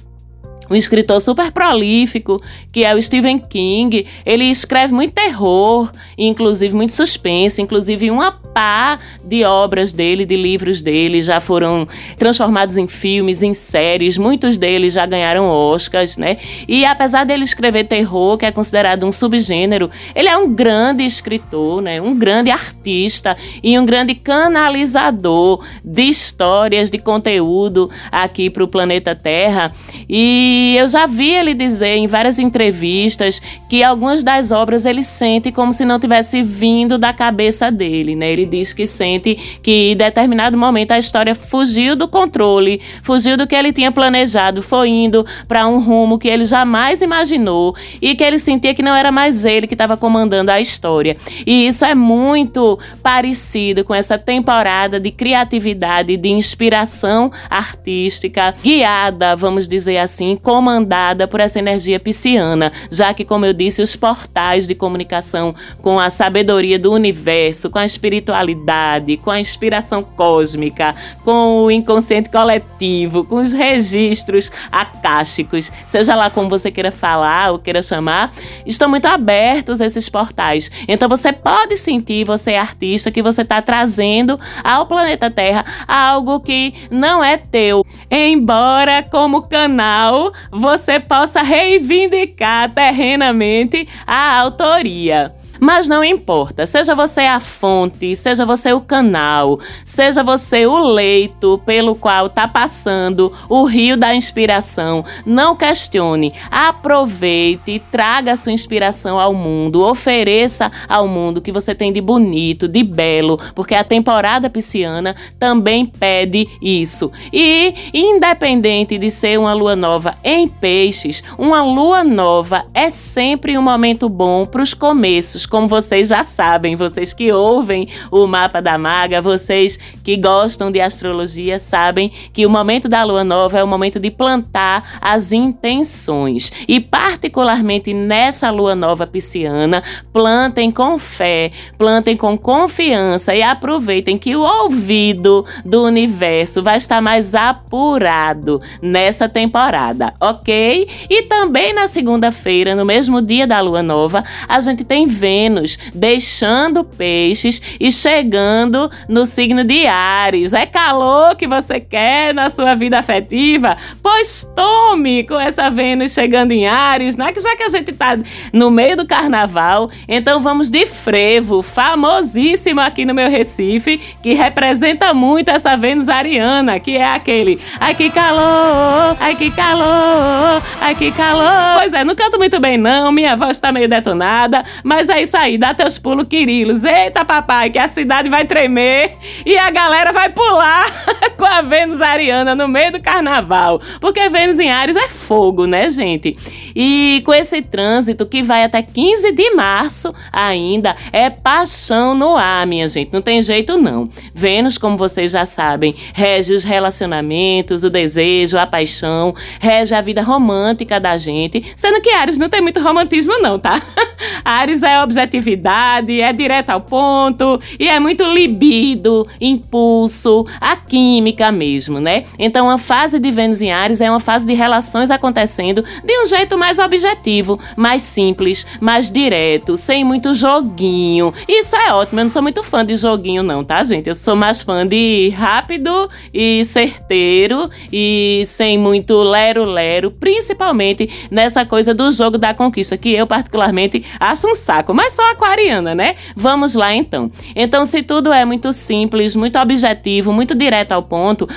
um 0.71 0.75
escritor 0.75 1.19
super 1.19 1.51
prolífico, 1.51 2.41
que 2.71 2.85
é 2.85 2.95
o 2.95 3.01
Stephen 3.01 3.37
King. 3.37 4.07
Ele 4.25 4.45
escreve 4.45 4.93
muito 4.93 5.13
terror, 5.13 5.91
inclusive 6.17 6.73
muito 6.73 6.93
suspense, 6.93 7.61
inclusive 7.61 8.09
uma 8.09 8.31
pá 8.31 8.97
de 9.23 9.43
obras 9.43 9.93
dele, 9.93 10.25
de 10.25 10.35
livros 10.35 10.81
dele, 10.81 11.21
já 11.21 11.39
foram 11.39 11.87
transformados 12.17 12.77
em 12.77 12.87
filmes, 12.87 13.43
em 13.43 13.53
séries. 13.53 14.17
Muitos 14.17 14.57
deles 14.57 14.93
já 14.93 15.05
ganharam 15.05 15.49
Oscars, 15.49 16.15
né? 16.15 16.37
E 16.67 16.85
apesar 16.85 17.25
dele 17.25 17.43
escrever 17.43 17.85
terror, 17.85 18.37
que 18.37 18.45
é 18.45 18.51
considerado 18.51 19.05
um 19.05 19.11
subgênero, 19.11 19.89
ele 20.15 20.29
é 20.29 20.37
um 20.37 20.53
grande 20.53 21.05
escritor, 21.05 21.81
né? 21.81 22.01
Um 22.01 22.17
grande 22.17 22.49
artista 22.49 23.37
e 23.61 23.77
um 23.77 23.85
grande 23.85 24.15
canalizador 24.15 25.65
de 25.83 26.03
histórias, 26.03 26.89
de 26.89 26.97
conteúdo 26.97 27.89
aqui 28.11 28.49
para 28.49 28.63
o 28.63 28.67
planeta 28.67 29.15
Terra. 29.15 29.73
E 30.09 30.60
e 30.61 30.77
eu 30.77 30.87
já 30.87 31.07
vi 31.07 31.31
ele 31.31 31.55
dizer 31.55 31.95
em 31.95 32.05
várias 32.05 32.37
entrevistas 32.37 33.41
que 33.67 33.83
algumas 33.83 34.21
das 34.21 34.51
obras 34.51 34.85
ele 34.85 35.03
sente 35.03 35.51
como 35.51 35.73
se 35.73 35.83
não 35.83 35.99
tivesse 35.99 36.43
vindo 36.43 36.99
da 36.99 37.11
cabeça 37.11 37.71
dele, 37.71 38.15
né? 38.15 38.31
Ele 38.31 38.45
diz 38.45 38.71
que 38.71 38.85
sente 38.85 39.33
que 39.63 39.91
em 39.91 39.97
determinado 39.97 40.55
momento 40.55 40.91
a 40.91 40.99
história 40.99 41.33
fugiu 41.33 41.95
do 41.95 42.07
controle, 42.07 42.79
fugiu 43.01 43.35
do 43.35 43.47
que 43.47 43.55
ele 43.55 43.73
tinha 43.73 43.91
planejado, 43.91 44.61
foi 44.61 44.89
indo 44.89 45.25
para 45.47 45.65
um 45.65 45.79
rumo 45.79 46.19
que 46.19 46.27
ele 46.27 46.45
jamais 46.45 47.01
imaginou 47.01 47.75
e 47.99 48.13
que 48.13 48.23
ele 48.23 48.37
sentia 48.37 48.75
que 48.75 48.83
não 48.83 48.93
era 48.93 49.11
mais 49.11 49.43
ele 49.45 49.65
que 49.65 49.73
estava 49.73 49.97
comandando 49.97 50.51
a 50.51 50.61
história. 50.61 51.17
E 51.43 51.67
isso 51.67 51.83
é 51.83 51.95
muito 51.95 52.77
parecido 53.01 53.83
com 53.83 53.95
essa 53.95 54.15
temporada 54.15 54.99
de 54.99 55.09
criatividade, 55.09 56.17
de 56.17 56.29
inspiração 56.29 57.31
artística, 57.49 58.53
guiada, 58.63 59.35
vamos 59.35 59.67
dizer 59.67 59.97
assim, 59.97 60.37
comandada 60.51 61.29
por 61.29 61.39
essa 61.39 61.59
energia 61.59 61.97
pisciana, 61.97 62.73
já 62.91 63.13
que, 63.13 63.23
como 63.23 63.45
eu 63.45 63.53
disse, 63.53 63.81
os 63.81 63.95
portais 63.95 64.67
de 64.67 64.75
comunicação 64.75 65.55
com 65.81 65.97
a 65.97 66.09
sabedoria 66.09 66.77
do 66.77 66.91
universo, 66.91 67.69
com 67.69 67.79
a 67.79 67.85
espiritualidade, 67.85 69.15
com 69.15 69.31
a 69.31 69.39
inspiração 69.39 70.03
cósmica, 70.03 70.93
com 71.23 71.63
o 71.63 71.71
inconsciente 71.71 72.29
coletivo, 72.29 73.23
com 73.23 73.37
os 73.37 73.53
registros 73.53 74.51
akáshicos, 74.69 75.71
seja 75.87 76.15
lá 76.15 76.29
como 76.29 76.49
você 76.49 76.69
queira 76.69 76.91
falar 76.91 77.53
ou 77.53 77.57
queira 77.57 77.81
chamar, 77.81 78.33
estão 78.65 78.89
muito 78.89 79.05
abertos 79.05 79.79
esses 79.79 80.09
portais. 80.09 80.69
Então 80.85 81.07
você 81.07 81.31
pode 81.31 81.77
sentir, 81.77 82.25
você 82.25 82.51
é 82.51 82.59
artista, 82.59 83.09
que 83.09 83.23
você 83.23 83.43
está 83.43 83.61
trazendo 83.61 84.37
ao 84.65 84.85
planeta 84.85 85.31
Terra 85.31 85.63
algo 85.87 86.41
que 86.41 86.73
não 86.91 87.23
é 87.23 87.37
teu. 87.37 87.85
Embora, 88.11 89.01
como 89.01 89.43
canal, 89.43 90.33
você 90.49 90.99
possa 90.99 91.41
reivindicar 91.41 92.71
terrenamente 92.71 93.87
a 94.07 94.39
autoria. 94.39 95.33
Mas 95.63 95.87
não 95.87 96.03
importa, 96.03 96.65
seja 96.65 96.95
você 96.95 97.21
a 97.21 97.39
fonte, 97.39 98.15
seja 98.15 98.43
você 98.43 98.73
o 98.73 98.81
canal, 98.81 99.59
seja 99.85 100.23
você 100.23 100.65
o 100.65 100.79
leito 100.79 101.61
pelo 101.63 101.93
qual 101.93 102.25
está 102.25 102.47
passando 102.47 103.31
o 103.47 103.63
rio 103.65 103.95
da 103.95 104.15
inspiração, 104.15 105.05
não 105.23 105.55
questione, 105.55 106.33
aproveite, 106.49 107.79
traga 107.91 108.33
a 108.33 108.35
sua 108.35 108.51
inspiração 108.51 109.19
ao 109.19 109.35
mundo, 109.35 109.85
ofereça 109.85 110.71
ao 110.89 111.07
mundo 111.07 111.37
o 111.37 111.41
que 111.41 111.51
você 111.51 111.75
tem 111.75 111.93
de 111.93 112.01
bonito, 112.01 112.67
de 112.67 112.81
belo, 112.81 113.39
porque 113.53 113.75
a 113.75 113.83
temporada 113.83 114.49
pisciana 114.49 115.15
também 115.37 115.85
pede 115.85 116.49
isso. 116.59 117.11
E 117.31 117.75
independente 117.93 118.97
de 118.97 119.11
ser 119.11 119.37
uma 119.37 119.53
lua 119.53 119.75
nova 119.75 120.15
em 120.23 120.47
peixes, 120.47 121.23
uma 121.37 121.61
lua 121.61 122.03
nova 122.03 122.65
é 122.73 122.89
sempre 122.89 123.55
um 123.59 123.61
momento 123.61 124.09
bom 124.09 124.43
para 124.43 124.63
os 124.63 124.73
começos 124.73 125.50
como 125.51 125.67
vocês 125.67 126.07
já 126.07 126.23
sabem, 126.23 126.77
vocês 126.77 127.13
que 127.13 127.29
ouvem 127.29 127.89
o 128.09 128.25
mapa 128.25 128.61
da 128.61 128.77
maga, 128.77 129.21
vocês 129.21 129.77
que 130.01 130.15
gostam 130.15 130.71
de 130.71 130.79
astrologia, 130.79 131.59
sabem 131.59 132.09
que 132.31 132.45
o 132.45 132.49
momento 132.49 132.87
da 132.87 133.03
lua 133.03 133.23
nova 133.23 133.59
é 133.59 133.63
o 133.63 133.67
momento 133.67 133.99
de 133.99 134.09
plantar 134.09 134.97
as 135.01 135.33
intenções. 135.33 136.53
E 136.69 136.79
particularmente 136.79 137.93
nessa 137.93 138.49
lua 138.49 138.73
nova 138.73 139.05
pisciana, 139.05 139.83
plantem 140.13 140.71
com 140.71 140.97
fé, 140.97 141.51
plantem 141.77 142.15
com 142.15 142.37
confiança 142.37 143.35
e 143.35 143.43
aproveitem 143.43 144.17
que 144.17 144.33
o 144.37 144.41
ouvido 144.41 145.45
do 145.65 145.83
universo 145.83 146.63
vai 146.63 146.77
estar 146.77 147.01
mais 147.01 147.35
apurado 147.35 148.61
nessa 148.81 149.27
temporada, 149.27 150.13
ok? 150.21 150.87
E 151.09 151.23
também 151.23 151.73
na 151.73 151.89
segunda-feira, 151.89 152.73
no 152.73 152.85
mesmo 152.85 153.21
dia 153.21 153.45
da 153.45 153.59
lua 153.59 153.83
nova, 153.83 154.23
a 154.47 154.57
gente 154.61 154.85
tem 154.85 155.05
Vênus 155.05 155.40
Vênus, 155.41 155.79
deixando 155.93 156.83
peixes 156.83 157.61
e 157.79 157.91
chegando 157.91 158.91
no 159.09 159.25
signo 159.25 159.63
de 159.63 159.87
Ares. 159.87 160.53
É 160.53 160.67
calor 160.67 161.35
que 161.35 161.47
você 161.47 161.79
quer 161.79 162.31
na 162.31 162.51
sua 162.51 162.75
vida 162.75 162.99
afetiva? 162.99 163.75
Pois 164.03 164.43
tome 164.55 165.23
com 165.23 165.39
essa 165.39 165.69
Vênus 165.71 166.13
chegando 166.13 166.51
em 166.51 166.67
Ares, 166.67 167.15
né? 167.15 167.33
já 167.41 167.55
que 167.55 167.63
a 167.63 167.69
gente 167.69 167.91
tá 167.91 168.17
no 168.53 168.69
meio 168.69 168.95
do 168.95 169.07
carnaval, 169.07 169.89
então 170.07 170.39
vamos 170.39 170.69
de 170.69 170.85
frevo, 170.85 171.63
famosíssimo 171.63 172.79
aqui 172.79 173.03
no 173.03 173.15
meu 173.15 173.29
Recife, 173.29 173.97
que 174.21 174.33
representa 174.33 175.11
muito 175.11 175.49
essa 175.49 175.75
Vênus 175.75 176.07
ariana, 176.07 176.79
que 176.79 176.97
é 176.97 177.13
aquele 177.15 177.59
ai 177.79 177.95
que 177.95 178.11
calor, 178.11 179.17
ai 179.19 179.35
que 179.35 179.49
calor, 179.49 180.61
ai 180.79 180.93
que 180.93 181.11
calor. 181.11 181.79
Pois 181.79 181.93
é, 181.93 182.03
não 182.03 182.13
canto 182.13 182.37
muito 182.37 182.59
bem 182.59 182.77
não, 182.77 183.11
minha 183.11 183.35
voz 183.35 183.59
tá 183.59 183.71
meio 183.71 183.89
detonada, 183.89 184.63
mas 184.83 185.09
é 185.09 185.21
isso 185.23 185.30
isso 185.31 185.37
aí, 185.37 185.57
dá 185.57 185.73
teus 185.73 185.97
pulos, 185.97 186.27
Quirilos. 186.27 186.83
Eita, 186.83 187.23
papai, 187.23 187.69
que 187.69 187.79
a 187.79 187.87
cidade 187.87 188.27
vai 188.27 188.43
tremer 188.43 189.13
e 189.45 189.57
a 189.57 189.71
galera 189.71 190.11
vai 190.11 190.27
pular 190.27 191.05
com 191.37 191.45
a 191.45 191.61
Vênus 191.61 192.01
Ariana 192.01 192.53
no 192.53 192.67
meio 192.67 192.91
do 192.91 192.99
carnaval. 192.99 193.81
Porque 194.01 194.27
Vênus 194.27 194.59
em 194.59 194.69
Ares 194.69 194.97
é 194.97 195.07
fogo, 195.07 195.65
né, 195.65 195.89
gente? 195.89 196.35
E 196.75 197.21
com 197.25 197.33
esse 197.33 197.61
trânsito 197.61 198.25
que 198.25 198.43
vai 198.43 198.65
até 198.65 198.81
15 198.81 199.31
de 199.31 199.51
março 199.51 200.13
ainda, 200.33 200.97
é 201.13 201.29
paixão 201.29 202.13
no 202.13 202.35
ar, 202.35 202.67
minha 202.67 202.89
gente. 202.89 203.13
Não 203.13 203.21
tem 203.21 203.41
jeito, 203.41 203.77
não. 203.77 204.09
Vênus, 204.33 204.77
como 204.77 204.97
vocês 204.97 205.31
já 205.31 205.45
sabem, 205.45 205.95
rege 206.13 206.53
os 206.53 206.65
relacionamentos, 206.65 207.85
o 207.85 207.89
desejo, 207.89 208.57
a 208.57 208.67
paixão, 208.67 209.33
rege 209.61 209.95
a 209.95 210.01
vida 210.01 210.21
romântica 210.21 210.99
da 210.99 211.17
gente. 211.17 211.71
Sendo 211.77 212.01
que 212.01 212.09
Ares 212.09 212.37
não 212.37 212.49
tem 212.49 212.59
muito 212.59 212.81
romantismo, 212.81 213.39
não, 213.39 213.57
tá? 213.57 213.81
Ares 214.43 214.83
é 214.83 215.01
objeto 215.01 215.20
objetividade, 215.21 216.21
é 216.21 216.31
direto 216.33 216.69
ao 216.71 216.81
ponto 216.81 217.59
e 217.79 217.87
é 217.87 217.99
muito 217.99 218.23
libido, 218.23 219.27
impulso, 219.39 220.45
a 220.59 220.75
química 220.75 221.51
mesmo, 221.51 221.99
né? 221.99 222.25
Então, 222.37 222.69
a 222.69 222.77
fase 222.77 223.19
de 223.19 223.31
Vênus 223.31 223.61
em 223.61 223.71
Ares 223.71 224.01
é 224.01 224.09
uma 224.09 224.19
fase 224.19 224.45
de 224.45 224.53
relações 224.53 225.11
acontecendo 225.11 225.83
de 226.03 226.23
um 226.23 226.25
jeito 226.25 226.57
mais 226.57 226.79
objetivo, 226.79 227.59
mais 227.75 228.01
simples, 228.01 228.65
mais 228.79 229.09
direto, 229.09 229.77
sem 229.77 230.03
muito 230.03 230.33
joguinho. 230.33 231.33
Isso 231.47 231.75
é 231.75 231.93
ótimo. 231.93 232.19
Eu 232.19 232.25
não 232.25 232.29
sou 232.29 232.41
muito 232.41 232.63
fã 232.63 232.85
de 232.85 232.97
joguinho, 232.97 233.43
não, 233.43 233.63
tá, 233.63 233.83
gente? 233.83 234.07
Eu 234.07 234.15
sou 234.15 234.35
mais 234.35 234.61
fã 234.61 234.85
de 234.85 235.29
rápido 235.29 236.09
e 236.33 236.63
certeiro 236.65 237.69
e 237.91 238.43
sem 238.45 238.77
muito 238.77 239.21
lero-lero, 239.21 240.11
principalmente 240.11 241.09
nessa 241.29 241.65
coisa 241.65 241.93
do 241.93 242.11
jogo 242.11 242.37
da 242.37 242.53
conquista, 242.53 242.97
que 242.97 243.13
eu 243.13 243.25
particularmente 243.27 244.03
acho 244.19 244.47
um 244.47 244.55
saco, 244.55 244.93
mas 245.01 245.13
sou 245.13 245.25
aquariana, 245.25 245.95
né? 245.95 246.15
Vamos 246.35 246.75
lá 246.75 246.93
então. 246.93 247.31
Então, 247.55 247.87
se 247.87 248.03
tudo 248.03 248.31
é 248.31 248.45
muito 248.45 248.71
simples, 248.71 249.35
muito 249.35 249.57
objetivo, 249.57 250.31
muito 250.31 250.53
direto 250.53 250.91
ao 250.91 251.01
ponto, 251.01 251.49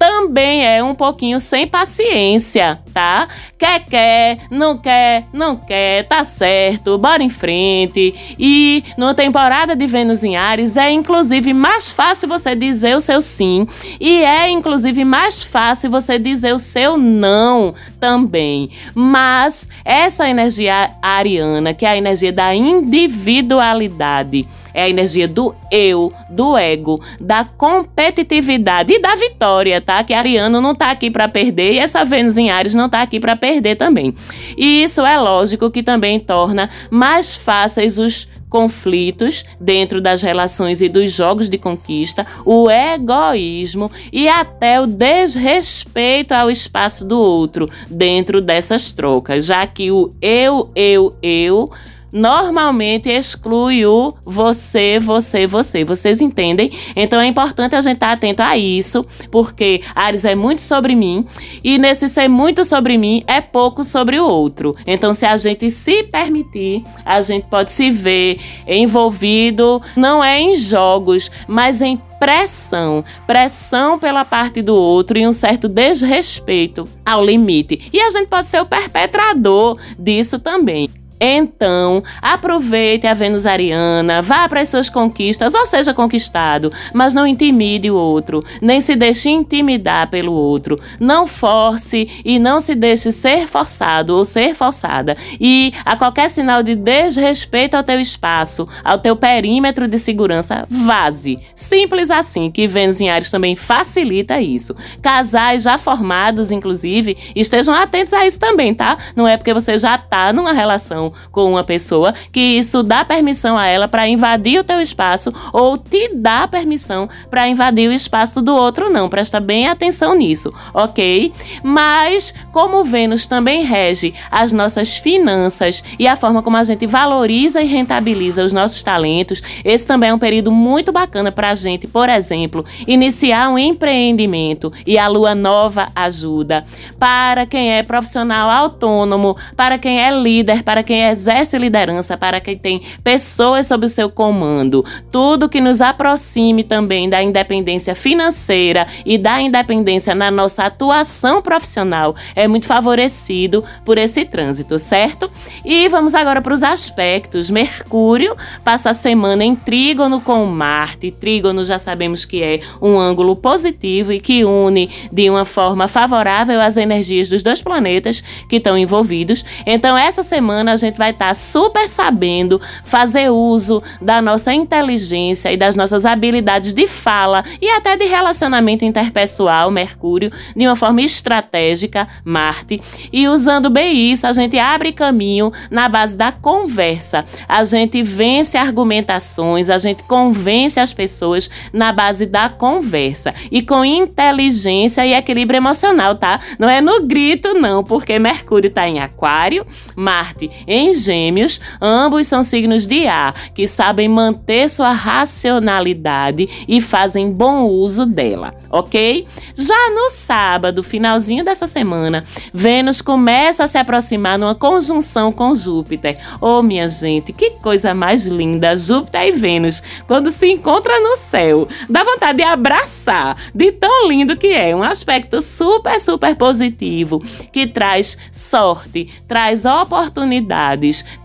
também 0.00 0.66
é 0.66 0.82
um 0.82 0.94
pouquinho 0.94 1.40
sem 1.40 1.66
paciência, 1.66 2.78
tá? 2.92 3.28
Quer, 3.58 3.84
quer, 3.84 4.38
não 4.50 4.78
quer, 4.78 5.24
não 5.30 5.56
quer, 5.56 6.06
tá 6.08 6.24
certo, 6.24 6.96
bora 6.96 7.22
em 7.22 7.28
frente. 7.28 8.14
E 8.38 8.82
numa 8.96 9.14
temporada 9.14 9.76
de 9.76 9.86
Vênus 9.86 10.24
em 10.24 10.36
Ares 10.36 10.78
é 10.78 10.90
inclusive 10.90 11.52
mais 11.52 11.90
fácil 11.90 12.28
você 12.28 12.54
dizer 12.54 12.96
o 12.96 13.00
seu 13.02 13.20
sim 13.20 13.68
e 14.00 14.22
é 14.22 14.48
inclusive 14.48 15.04
mais 15.04 15.42
fácil 15.42 15.90
você 15.90 16.18
dizer 16.18 16.54
o 16.54 16.58
seu 16.58 16.96
não 16.96 17.74
também. 18.00 18.70
Mas 18.94 19.68
essa 19.84 20.26
energia 20.28 20.90
ariana, 21.02 21.74
que 21.74 21.84
é 21.84 21.90
a 21.90 21.96
energia 21.98 22.32
da 22.32 22.54
individualidade, 22.90 24.46
é 24.74 24.82
a 24.82 24.88
energia 24.88 25.28
do 25.28 25.54
eu, 25.70 26.12
do 26.28 26.56
ego, 26.56 27.00
da 27.20 27.44
competitividade 27.44 28.92
e 28.92 29.00
da 29.00 29.14
vitória, 29.14 29.80
tá? 29.80 30.02
Que 30.02 30.12
Ariano 30.12 30.60
não 30.60 30.74
tá 30.74 30.90
aqui 30.90 31.10
para 31.10 31.28
perder 31.28 31.74
e 31.74 31.78
essa 31.78 32.04
Vênus 32.04 32.36
em 32.36 32.50
Ares 32.50 32.74
não 32.74 32.88
tá 32.88 33.02
aqui 33.02 33.20
para 33.20 33.36
perder 33.36 33.76
também. 33.76 34.14
E 34.56 34.82
isso 34.82 35.02
é 35.02 35.18
lógico 35.18 35.70
que 35.70 35.82
também 35.82 36.18
torna 36.18 36.68
mais 36.90 37.36
fáceis 37.36 37.98
os 37.98 38.28
conflitos 38.48 39.44
dentro 39.60 40.00
das 40.00 40.20
relações 40.20 40.82
e 40.82 40.88
dos 40.88 41.12
jogos 41.12 41.48
de 41.48 41.56
conquista, 41.56 42.26
o 42.44 42.68
egoísmo 42.68 43.90
e 44.12 44.28
até 44.28 44.80
o 44.80 44.86
desrespeito 44.88 46.32
ao 46.32 46.50
espaço 46.50 47.06
do 47.06 47.16
outro 47.16 47.70
dentro 47.88 48.40
dessas 48.40 48.90
trocas, 48.90 49.46
já 49.46 49.64
que 49.68 49.92
o 49.92 50.10
eu, 50.20 50.68
eu, 50.74 51.14
eu 51.22 51.70
normalmente 52.12 53.08
exclui 53.08 53.86
o 53.86 54.14
você, 54.24 54.98
você, 54.98 55.46
você. 55.46 55.84
Vocês 55.84 56.20
entendem? 56.20 56.70
Então 56.94 57.20
é 57.20 57.26
importante 57.26 57.74
a 57.74 57.82
gente 57.82 57.94
estar 57.94 58.12
atento 58.12 58.42
a 58.42 58.56
isso, 58.56 59.04
porque 59.30 59.82
Ares 59.94 60.24
é 60.24 60.34
muito 60.34 60.60
sobre 60.60 60.94
mim 60.94 61.26
e 61.62 61.78
nesse 61.78 62.08
ser 62.08 62.28
muito 62.28 62.64
sobre 62.64 62.96
mim 62.96 63.22
é 63.26 63.40
pouco 63.40 63.84
sobre 63.84 64.18
o 64.18 64.26
outro. 64.26 64.76
Então, 64.86 65.14
se 65.14 65.26
a 65.26 65.36
gente 65.36 65.70
se 65.70 66.02
permitir, 66.04 66.82
a 67.04 67.20
gente 67.22 67.46
pode 67.46 67.72
se 67.72 67.90
ver 67.90 68.40
envolvido 68.66 69.80
não 69.96 70.22
é 70.22 70.40
em 70.40 70.56
jogos, 70.56 71.30
mas 71.46 71.80
em 71.80 72.00
pressão, 72.18 73.02
pressão 73.26 73.98
pela 73.98 74.24
parte 74.24 74.60
do 74.60 74.74
outro 74.74 75.18
e 75.18 75.26
um 75.26 75.32
certo 75.32 75.68
desrespeito 75.68 76.86
ao 77.04 77.24
limite. 77.24 77.88
E 77.92 78.00
a 78.00 78.10
gente 78.10 78.28
pode 78.28 78.48
ser 78.48 78.60
o 78.60 78.66
perpetrador 78.66 79.78
disso 79.98 80.38
também. 80.38 80.99
Então, 81.20 82.02
aproveite 82.22 83.06
a 83.06 83.12
Vênus 83.12 83.44
Ariana, 83.44 84.22
vá 84.22 84.48
para 84.48 84.62
as 84.62 84.70
suas 84.70 84.88
conquistas, 84.88 85.52
ou 85.52 85.66
seja 85.66 85.92
conquistado, 85.92 86.72
mas 86.94 87.12
não 87.12 87.26
intimide 87.26 87.90
o 87.90 87.96
outro, 87.96 88.42
nem 88.62 88.80
se 88.80 88.96
deixe 88.96 89.28
intimidar 89.28 90.08
pelo 90.08 90.32
outro. 90.32 90.80
Não 90.98 91.26
force 91.26 92.08
e 92.24 92.38
não 92.38 92.58
se 92.58 92.74
deixe 92.74 93.12
ser 93.12 93.46
forçado 93.46 94.16
ou 94.16 94.24
ser 94.24 94.54
forçada. 94.54 95.14
E 95.38 95.74
a 95.84 95.94
qualquer 95.94 96.30
sinal 96.30 96.62
de 96.62 96.74
desrespeito 96.74 97.76
ao 97.76 97.82
teu 97.82 98.00
espaço, 98.00 98.66
ao 98.82 98.96
teu 98.96 99.14
perímetro 99.14 99.86
de 99.86 99.98
segurança, 99.98 100.66
vaze. 100.70 101.38
Simples 101.54 102.10
assim, 102.10 102.50
que 102.50 102.66
Vênus 102.66 103.00
em 103.00 103.10
Ares 103.10 103.30
também 103.30 103.54
facilita 103.54 104.40
isso. 104.40 104.74
Casais 105.02 105.64
já 105.64 105.76
formados, 105.76 106.50
inclusive, 106.50 107.16
estejam 107.36 107.74
atentos 107.74 108.14
a 108.14 108.26
isso 108.26 108.40
também, 108.40 108.72
tá? 108.72 108.96
Não 109.14 109.28
é 109.28 109.36
porque 109.36 109.52
você 109.52 109.76
já 109.76 109.98
tá 109.98 110.32
numa 110.32 110.52
relação 110.52 111.09
com 111.30 111.50
uma 111.50 111.64
pessoa, 111.64 112.14
que 112.32 112.40
isso 112.40 112.82
dá 112.82 113.04
permissão 113.04 113.56
a 113.56 113.66
ela 113.66 113.88
para 113.88 114.08
invadir 114.08 114.60
o 114.60 114.64
teu 114.64 114.80
espaço 114.80 115.32
ou 115.52 115.76
te 115.76 116.10
dá 116.14 116.46
permissão 116.46 117.08
para 117.30 117.48
invadir 117.48 117.88
o 117.88 117.92
espaço 117.92 118.40
do 118.40 118.54
outro, 118.54 118.90
não. 118.90 119.08
Presta 119.08 119.40
bem 119.40 119.68
atenção 119.68 120.14
nisso, 120.14 120.52
ok? 120.72 121.32
Mas, 121.62 122.34
como 122.52 122.84
Vênus 122.84 123.26
também 123.26 123.64
rege 123.64 124.14
as 124.30 124.52
nossas 124.52 124.96
finanças 124.96 125.82
e 125.98 126.06
a 126.06 126.16
forma 126.16 126.42
como 126.42 126.56
a 126.56 126.64
gente 126.64 126.86
valoriza 126.86 127.60
e 127.60 127.66
rentabiliza 127.66 128.44
os 128.44 128.52
nossos 128.52 128.82
talentos, 128.82 129.42
esse 129.64 129.86
também 129.86 130.10
é 130.10 130.14
um 130.14 130.18
período 130.18 130.50
muito 130.50 130.92
bacana 130.92 131.32
para 131.32 131.50
a 131.50 131.54
gente, 131.54 131.86
por 131.86 132.08
exemplo, 132.08 132.64
iniciar 132.86 133.50
um 133.50 133.58
empreendimento 133.58 134.72
e 134.86 134.98
a 134.98 135.08
lua 135.08 135.34
nova 135.34 135.88
ajuda. 135.94 136.64
Para 136.98 137.46
quem 137.46 137.72
é 137.72 137.82
profissional 137.82 138.50
autônomo, 138.50 139.36
para 139.56 139.78
quem 139.78 140.00
é 140.00 140.10
líder, 140.10 140.62
para 140.62 140.82
quem 140.82 140.99
exerce 141.00 141.58
liderança, 141.58 142.16
para 142.16 142.40
quem 142.40 142.56
tem 142.56 142.82
pessoas 143.02 143.66
sob 143.66 143.86
o 143.86 143.88
seu 143.88 144.10
comando. 144.10 144.84
Tudo 145.10 145.48
que 145.48 145.60
nos 145.60 145.80
aproxime 145.80 146.64
também 146.64 147.08
da 147.08 147.22
independência 147.22 147.94
financeira 147.94 148.86
e 149.04 149.16
da 149.16 149.40
independência 149.40 150.14
na 150.14 150.30
nossa 150.30 150.64
atuação 150.64 151.42
profissional 151.42 152.14
é 152.34 152.46
muito 152.48 152.66
favorecido 152.66 153.64
por 153.84 153.98
esse 153.98 154.24
trânsito, 154.24 154.78
certo? 154.78 155.30
E 155.64 155.88
vamos 155.88 156.14
agora 156.14 156.40
para 156.40 156.54
os 156.54 156.62
aspectos. 156.62 157.50
Mercúrio 157.50 158.34
passa 158.64 158.90
a 158.90 158.94
semana 158.94 159.44
em 159.44 159.54
trígono 159.54 160.20
com 160.20 160.44
Marte. 160.46 161.10
Trígono 161.10 161.64
já 161.64 161.78
sabemos 161.78 162.24
que 162.24 162.42
é 162.42 162.60
um 162.80 162.98
ângulo 162.98 163.36
positivo 163.36 164.12
e 164.12 164.20
que 164.20 164.44
une 164.44 164.90
de 165.12 165.28
uma 165.28 165.44
forma 165.44 165.88
favorável 165.88 166.60
as 166.60 166.76
energias 166.76 167.28
dos 167.28 167.42
dois 167.42 167.60
planetas 167.60 168.22
que 168.48 168.56
estão 168.56 168.76
envolvidos. 168.76 169.44
Então, 169.66 169.96
essa 169.96 170.22
semana 170.22 170.72
a 170.72 170.76
gente 170.76 170.89
gente 170.90 170.98
vai 170.98 171.10
estar 171.10 171.28
tá 171.28 171.34
super 171.34 171.88
sabendo 171.88 172.60
fazer 172.84 173.30
uso 173.30 173.82
da 174.00 174.20
nossa 174.20 174.52
inteligência 174.52 175.50
e 175.52 175.56
das 175.56 175.74
nossas 175.74 176.04
habilidades 176.04 176.74
de 176.74 176.86
fala 176.86 177.44
e 177.60 177.70
até 177.70 177.96
de 177.96 178.04
relacionamento 178.04 178.84
interpessoal, 178.84 179.70
Mercúrio, 179.70 180.30
de 180.54 180.66
uma 180.66 180.76
forma 180.76 181.00
estratégica, 181.00 182.06
Marte. 182.24 182.80
E 183.12 183.28
usando 183.28 183.70
bem 183.70 184.12
isso, 184.12 184.26
a 184.26 184.32
gente 184.32 184.58
abre 184.58 184.92
caminho 184.92 185.52
na 185.70 185.88
base 185.88 186.16
da 186.16 186.32
conversa. 186.32 187.24
A 187.48 187.64
gente 187.64 188.02
vence 188.02 188.58
argumentações, 188.58 189.70
a 189.70 189.78
gente 189.78 190.02
convence 190.02 190.78
as 190.78 190.92
pessoas 190.92 191.48
na 191.72 191.92
base 191.92 192.26
da 192.26 192.48
conversa. 192.48 193.32
E 193.50 193.62
com 193.62 193.84
inteligência 193.84 195.06
e 195.06 195.14
equilíbrio 195.14 195.58
emocional, 195.58 196.16
tá? 196.16 196.40
Não 196.58 196.68
é 196.68 196.80
no 196.80 197.06
grito, 197.06 197.54
não, 197.54 197.84
porque 197.84 198.18
Mercúrio 198.18 198.68
está 198.68 198.88
em 198.88 198.98
Aquário, 198.98 199.64
Marte 199.94 200.50
em 200.66 200.79
em 200.80 200.94
Gêmeos, 200.94 201.60
ambos 201.80 202.26
são 202.26 202.42
signos 202.42 202.86
de 202.86 203.06
ar, 203.06 203.34
que 203.54 203.68
sabem 203.68 204.08
manter 204.08 204.68
sua 204.68 204.92
racionalidade 204.92 206.48
e 206.66 206.80
fazem 206.80 207.30
bom 207.30 207.64
uso 207.64 208.06
dela, 208.06 208.54
ok? 208.70 209.26
Já 209.54 209.90
no 209.90 210.10
sábado, 210.10 210.82
finalzinho 210.82 211.44
dessa 211.44 211.66
semana, 211.66 212.24
Vênus 212.52 213.00
começa 213.02 213.64
a 213.64 213.68
se 213.68 213.78
aproximar 213.78 214.38
numa 214.38 214.54
conjunção 214.54 215.32
com 215.32 215.54
Júpiter. 215.54 216.18
Oh, 216.40 216.62
minha 216.62 216.88
gente, 216.88 217.32
que 217.32 217.50
coisa 217.62 217.94
mais 217.94 218.24
linda! 218.24 218.76
Júpiter 218.76 219.28
e 219.28 219.32
Vênus, 219.32 219.82
quando 220.06 220.30
se 220.30 220.50
encontram 220.50 221.02
no 221.02 221.16
céu, 221.16 221.68
dá 221.88 222.02
vontade 222.02 222.38
de 222.38 222.44
abraçar, 222.44 223.36
de 223.54 223.72
tão 223.72 224.08
lindo 224.08 224.36
que 224.36 224.48
é. 224.48 224.74
Um 224.74 224.82
aspecto 224.82 225.42
super, 225.42 226.00
super 226.00 226.34
positivo 226.36 227.22
que 227.52 227.66
traz 227.66 228.16
sorte, 228.32 229.12
traz 229.28 229.64
oportunidade 229.64 230.59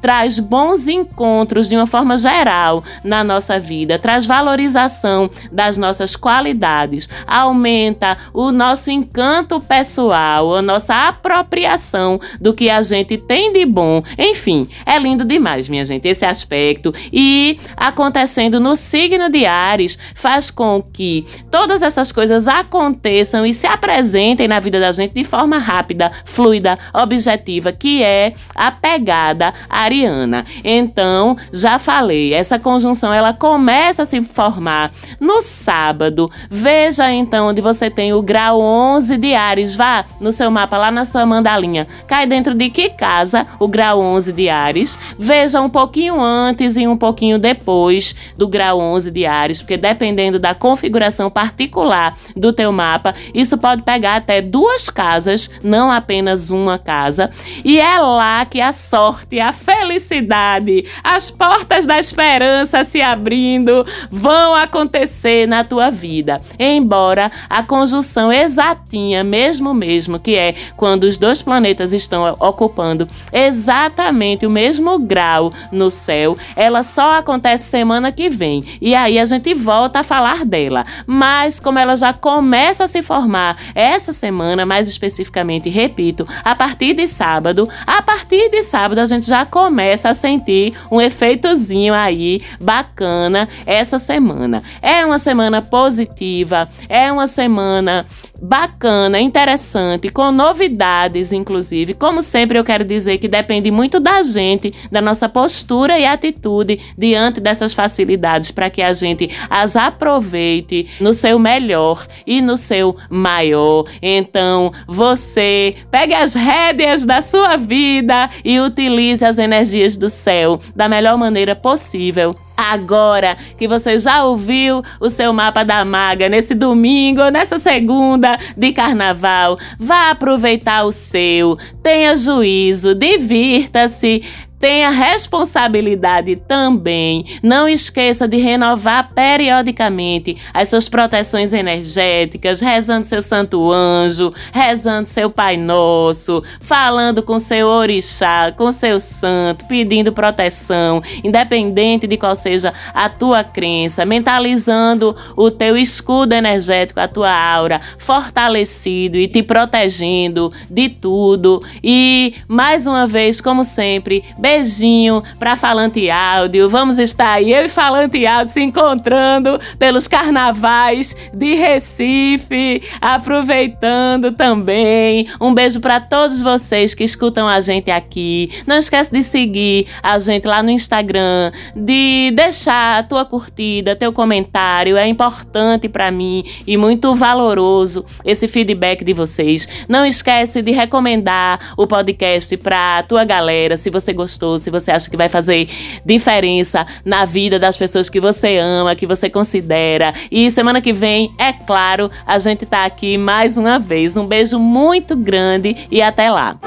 traz 0.02 0.40
bons 0.40 0.88
encontros 0.88 1.68
de 1.68 1.76
uma 1.76 1.86
forma 1.86 2.18
geral 2.18 2.84
na 3.04 3.24
nossa 3.24 3.60
vida, 3.60 4.00
traz 4.00 4.26
valorização 4.26 5.30
das 5.52 5.78
nossas 5.78 6.16
qualidades, 6.16 7.10
aumenta 7.28 8.18
o 8.34 8.52
nosso 8.52 8.90
encanto 8.90 9.60
pessoal, 9.60 10.56
a 10.56 10.62
nossa 10.62 11.08
apropriação 11.08 12.20
do 12.40 12.54
que 12.54 12.70
a 12.70 12.82
gente 12.82 13.18
tem 13.18 13.52
de 13.52 13.66
bom. 13.66 14.04
Enfim, 14.18 14.68
é 14.86 14.98
lindo 14.98 15.26
demais, 15.26 15.68
minha 15.68 15.86
gente, 15.86 16.08
esse 16.08 16.26
aspecto. 16.26 16.94
E 17.12 17.58
acontecendo 17.76 18.60
no 18.60 18.76
signo 18.76 19.30
de 19.30 19.46
Ares 19.46 19.98
faz 20.16 20.50
com 20.50 20.82
que 20.82 21.26
todas 21.52 21.82
essas 21.82 22.12
coisas 22.12 22.48
aconteçam 22.48 23.46
e 23.46 23.54
se 23.54 23.68
apresentem 23.68 24.48
na 24.48 24.60
vida 24.60 24.80
da 24.80 24.92
gente 24.92 25.14
de 25.14 25.24
forma 25.24 25.58
rápida, 25.58 26.12
fluida, 26.24 26.78
objetiva, 26.94 27.72
que 27.72 28.04
é 28.04 28.34
a 28.54 28.72
pegada 28.72 29.25
Ariana. 29.70 30.46
Então, 30.64 31.36
já 31.52 31.80
falei, 31.80 32.34
essa 32.34 32.60
conjunção 32.60 33.14
ela 33.14 33.34
começa 33.34 34.04
a 34.04 34.06
se 34.06 34.22
formar 34.24 34.92
no 35.20 35.42
sábado. 35.42 36.30
Veja 36.50 37.12
então 37.12 37.48
onde 37.48 37.62
você 37.62 37.90
tem 37.90 38.14
o 38.14 38.22
grau 38.22 38.62
11 38.62 39.18
de 39.18 39.34
Ares. 39.34 39.76
Vá 39.76 40.06
no 40.20 40.32
seu 40.32 40.52
mapa 40.52 40.78
lá 40.78 40.92
na 40.92 41.06
sua 41.06 41.26
mandalinha. 41.26 41.88
Cai 42.08 42.26
dentro 42.26 42.54
de 42.54 42.70
que 42.70 42.90
casa 42.90 43.48
o 43.60 43.68
grau 43.68 44.00
11 44.00 44.34
de 44.34 44.50
Ares? 44.50 44.98
Veja 45.18 45.62
um 45.62 45.70
pouquinho 45.70 46.20
antes 46.22 46.78
e 46.78 46.88
um 46.88 46.98
pouquinho 46.98 47.40
depois 47.40 48.16
do 48.38 48.48
grau 48.48 48.80
11 48.80 49.12
de 49.12 49.26
Ares, 49.26 49.62
porque 49.62 49.78
dependendo 49.78 50.40
da 50.40 50.54
configuração 50.54 51.30
particular 51.30 52.16
do 52.36 52.52
teu 52.52 52.72
mapa, 52.72 53.14
isso 53.34 53.58
pode 53.58 53.84
pegar 53.84 54.18
até 54.18 54.42
duas 54.42 54.90
casas, 54.90 55.50
não 55.64 55.92
apenas 55.92 56.50
uma 56.50 56.78
casa. 56.78 57.30
E 57.64 57.80
é 57.80 58.00
lá 58.00 58.46
que 58.46 58.62
a 58.62 58.74
sorte, 58.74 59.15
a 59.40 59.52
felicidade, 59.52 60.86
as 61.04 61.30
portas 61.30 61.86
da 61.86 62.00
esperança 62.00 62.84
se 62.84 63.02
abrindo 63.02 63.86
vão 64.10 64.56
acontecer 64.56 65.48
na 65.48 65.64
tua 65.64 65.90
vida. 65.90 66.42
Embora 66.58 67.32
a 67.50 67.64
conjunção 67.64 68.32
exatinha, 68.32 69.24
mesmo 69.24 69.74
mesmo, 69.74 70.20
que 70.20 70.36
é 70.36 70.56
quando 70.76 71.04
os 71.04 71.18
dois 71.18 71.42
planetas 71.42 71.94
estão 71.94 72.36
ocupando 72.40 73.08
exatamente 73.32 74.46
o 74.46 74.50
mesmo 74.50 74.98
grau 75.00 75.54
no 75.72 75.92
céu, 75.92 76.38
ela 76.56 76.84
só 76.84 77.18
acontece 77.18 77.70
semana 77.70 78.12
que 78.12 78.30
vem. 78.30 78.64
E 78.82 78.96
aí 78.96 79.20
a 79.20 79.26
gente 79.26 79.54
volta 79.54 80.00
a 80.00 80.04
falar 80.04 80.46
dela. 80.46 80.86
Mas 81.06 81.60
como 81.60 81.80
ela 81.80 81.96
já 81.96 82.14
começa 82.14 82.86
a 82.86 82.88
se 82.88 83.02
formar 83.02 83.58
essa 83.74 84.14
semana, 84.14 84.66
mais 84.66 84.88
especificamente, 84.88 85.70
repito, 85.70 86.28
a 86.44 86.56
partir 86.56 86.94
de 86.94 87.08
sábado, 87.08 87.68
a 87.86 88.02
partir 88.02 88.50
de 88.50 88.64
sábado 88.64 89.00
a 89.06 89.08
gente 89.08 89.28
já 89.28 89.46
começa 89.46 90.10
a 90.10 90.14
sentir 90.14 90.74
um 90.92 91.00
efeitozinho 91.00 91.94
aí 91.94 92.42
bacana 92.60 93.48
essa 93.66 94.00
semana. 94.00 94.62
É 94.82 95.06
uma 95.06 95.20
semana 95.20 95.62
positiva, 95.62 96.68
é 96.90 97.12
uma 97.12 97.28
semana 97.28 98.06
bacana, 98.42 99.20
interessante, 99.20 100.10
com 100.10 100.32
novidades, 100.32 101.32
inclusive. 101.32 101.94
Como 101.94 102.22
sempre, 102.22 102.58
eu 102.58 102.64
quero 102.64 102.84
dizer 102.84 103.18
que 103.18 103.28
depende 103.28 103.72
muito 103.72 104.00
da 104.00 104.24
gente, 104.24 104.74
da 104.92 105.02
nossa 105.02 105.28
postura 105.28 105.98
e 105.98 106.06
atitude 106.06 106.80
diante 106.98 107.40
dessas 107.40 107.74
facilidades, 107.74 108.52
para 108.52 108.70
que 108.70 108.82
a 108.82 108.94
gente 108.94 109.30
as 109.50 109.76
aproveite 109.76 110.90
no 111.00 111.14
seu 111.14 111.40
melhor 111.40 112.06
e 112.26 112.42
no 112.42 112.58
seu 112.58 112.96
maior. 113.10 113.86
Então, 114.02 114.72
você 114.88 115.76
pegue 115.90 116.14
as 116.14 116.34
rédeas 116.34 117.06
da 117.06 117.22
sua 117.22 117.58
vida 117.58 118.30
e 118.44 118.60
utilize 118.60 119.24
as 119.24 119.38
energias 119.38 119.98
do 119.98 120.10
céu 120.10 120.60
da 120.76 120.88
melhor 120.88 121.18
maneira 121.18 121.56
possível 121.56 122.36
Agora 122.58 123.38
que 123.58 123.68
você 123.68 123.98
já 123.98 124.24
ouviu 124.24 124.82
o 125.00 125.10
seu 125.10 125.34
mapa 125.34 125.64
da 125.64 125.84
maga 125.84 126.30
nesse 126.30 126.56
domingo 126.56 127.30
nessa 127.30 127.60
segunda 127.60 128.40
de 128.56 128.72
carnaval, 128.72 129.58
vá 129.80 130.12
aproveitar 130.12 130.84
o 130.86 130.92
seu, 130.92 131.58
tenha 131.84 132.16
juízo, 132.16 132.96
divirta-se, 132.96 134.24
Tenha 134.60 134.90
responsabilidade 134.90 136.38
também. 136.38 137.26
Não 137.44 137.68
esqueça 137.68 138.28
de 138.28 138.38
renovar 138.38 139.10
periodicamente 139.14 140.38
as 140.54 140.70
suas 140.70 140.88
proteções 140.88 141.54
energéticas, 141.54 142.62
rezando 142.62 143.06
seu 143.06 143.22
santo 143.22 143.72
anjo, 143.72 144.34
rezando 144.52 145.08
seu 145.08 145.30
Pai 145.30 145.58
Nosso, 145.58 146.44
falando 146.60 147.22
com 147.22 147.40
seu 147.40 147.68
orixá, 147.68 148.52
com 148.56 148.72
seu 148.72 149.00
santo, 149.00 149.66
pedindo 149.66 150.14
proteção, 150.14 151.04
independente 151.24 152.08
de 152.08 152.18
qual 152.18 152.36
seja 152.36 152.74
a 152.94 153.10
tua 153.10 153.44
crença, 153.44 154.06
mentalizando 154.06 155.16
o 155.36 155.52
teu 155.52 155.78
escudo 155.78 156.34
energético, 156.34 157.00
a 157.00 157.08
tua 157.08 157.32
aura, 157.32 157.82
fortalecido 157.98 159.18
e 159.18 159.28
te 159.28 159.44
protegendo 159.44 160.52
de 160.70 160.90
tudo. 160.90 161.62
E 161.84 162.34
mais 162.48 162.88
uma 162.88 163.06
vez, 163.06 163.42
como 163.42 163.66
sempre, 163.66 164.24
Beijinho 164.46 165.24
para 165.40 165.56
Falante 165.56 166.08
Áudio. 166.08 166.70
Vamos 166.70 167.00
estar 167.00 167.32
aí, 167.32 167.52
eu 167.52 167.66
e 167.66 167.68
Falante 167.68 168.28
Áudio, 168.28 168.54
se 168.54 168.62
encontrando 168.62 169.60
pelos 169.80 170.08
carnavais 170.08 171.16
de 171.34 171.56
Recife, 171.56 172.80
aproveitando 173.02 174.34
também. 174.34 175.28
Um 175.42 175.52
beijo 175.52 175.80
para 175.80 176.00
todos 176.00 176.44
vocês 176.44 176.94
que 176.94 177.04
escutam 177.04 177.48
a 177.48 177.60
gente 177.60 177.90
aqui. 177.90 178.52
Não 178.68 178.78
esquece 178.78 179.12
de 179.12 179.24
seguir 179.24 179.88
a 180.04 180.20
gente 180.20 180.46
lá 180.46 180.62
no 180.62 180.70
Instagram, 180.70 181.52
de 181.76 182.32
deixar 182.36 183.00
a 183.00 183.04
tua 183.04 183.26
curtida, 183.26 183.96
teu 183.96 184.14
comentário. 184.14 184.96
É 184.96 185.08
importante 185.08 185.90
para 185.90 186.12
mim 186.12 186.46
e 186.68 186.78
muito 186.78 187.16
valoroso 187.16 188.06
esse 188.24 188.48
feedback 188.48 189.04
de 189.04 189.12
vocês. 189.12 189.68
Não 189.90 190.06
esquece 190.06 190.62
de 190.62 190.70
recomendar 190.70 191.74
o 191.76 191.88
podcast 191.88 192.56
para 192.58 193.02
tua 193.08 193.24
galera, 193.24 193.76
se 193.76 193.90
você 193.90 194.14
gostou 194.14 194.35
gostou, 194.36 194.60
se 194.60 194.70
você 194.70 194.92
acha 194.92 195.10
que 195.10 195.18
vai 195.18 195.30
fazer 195.30 195.68
diferença 196.06 196.86
na 197.04 197.26
vida 197.26 197.58
das 197.58 197.78
pessoas 197.78 198.10
que 198.10 198.20
você 198.20 198.58
ama, 198.58 198.96
que 198.96 199.08
você 199.08 199.30
considera. 199.30 200.14
E 200.30 200.52
semana 200.52 200.82
que 200.82 200.94
vem, 200.94 201.32
é 201.40 201.54
claro, 201.54 202.10
a 202.26 202.38
gente 202.38 202.66
tá 202.66 202.86
aqui 202.86 203.18
mais 203.18 203.58
uma 203.58 203.80
vez. 203.80 204.18
Um 204.18 204.26
beijo 204.26 204.60
muito 204.60 205.16
grande 205.16 205.88
e 205.90 206.02
até 206.02 206.30
lá. 206.30 206.58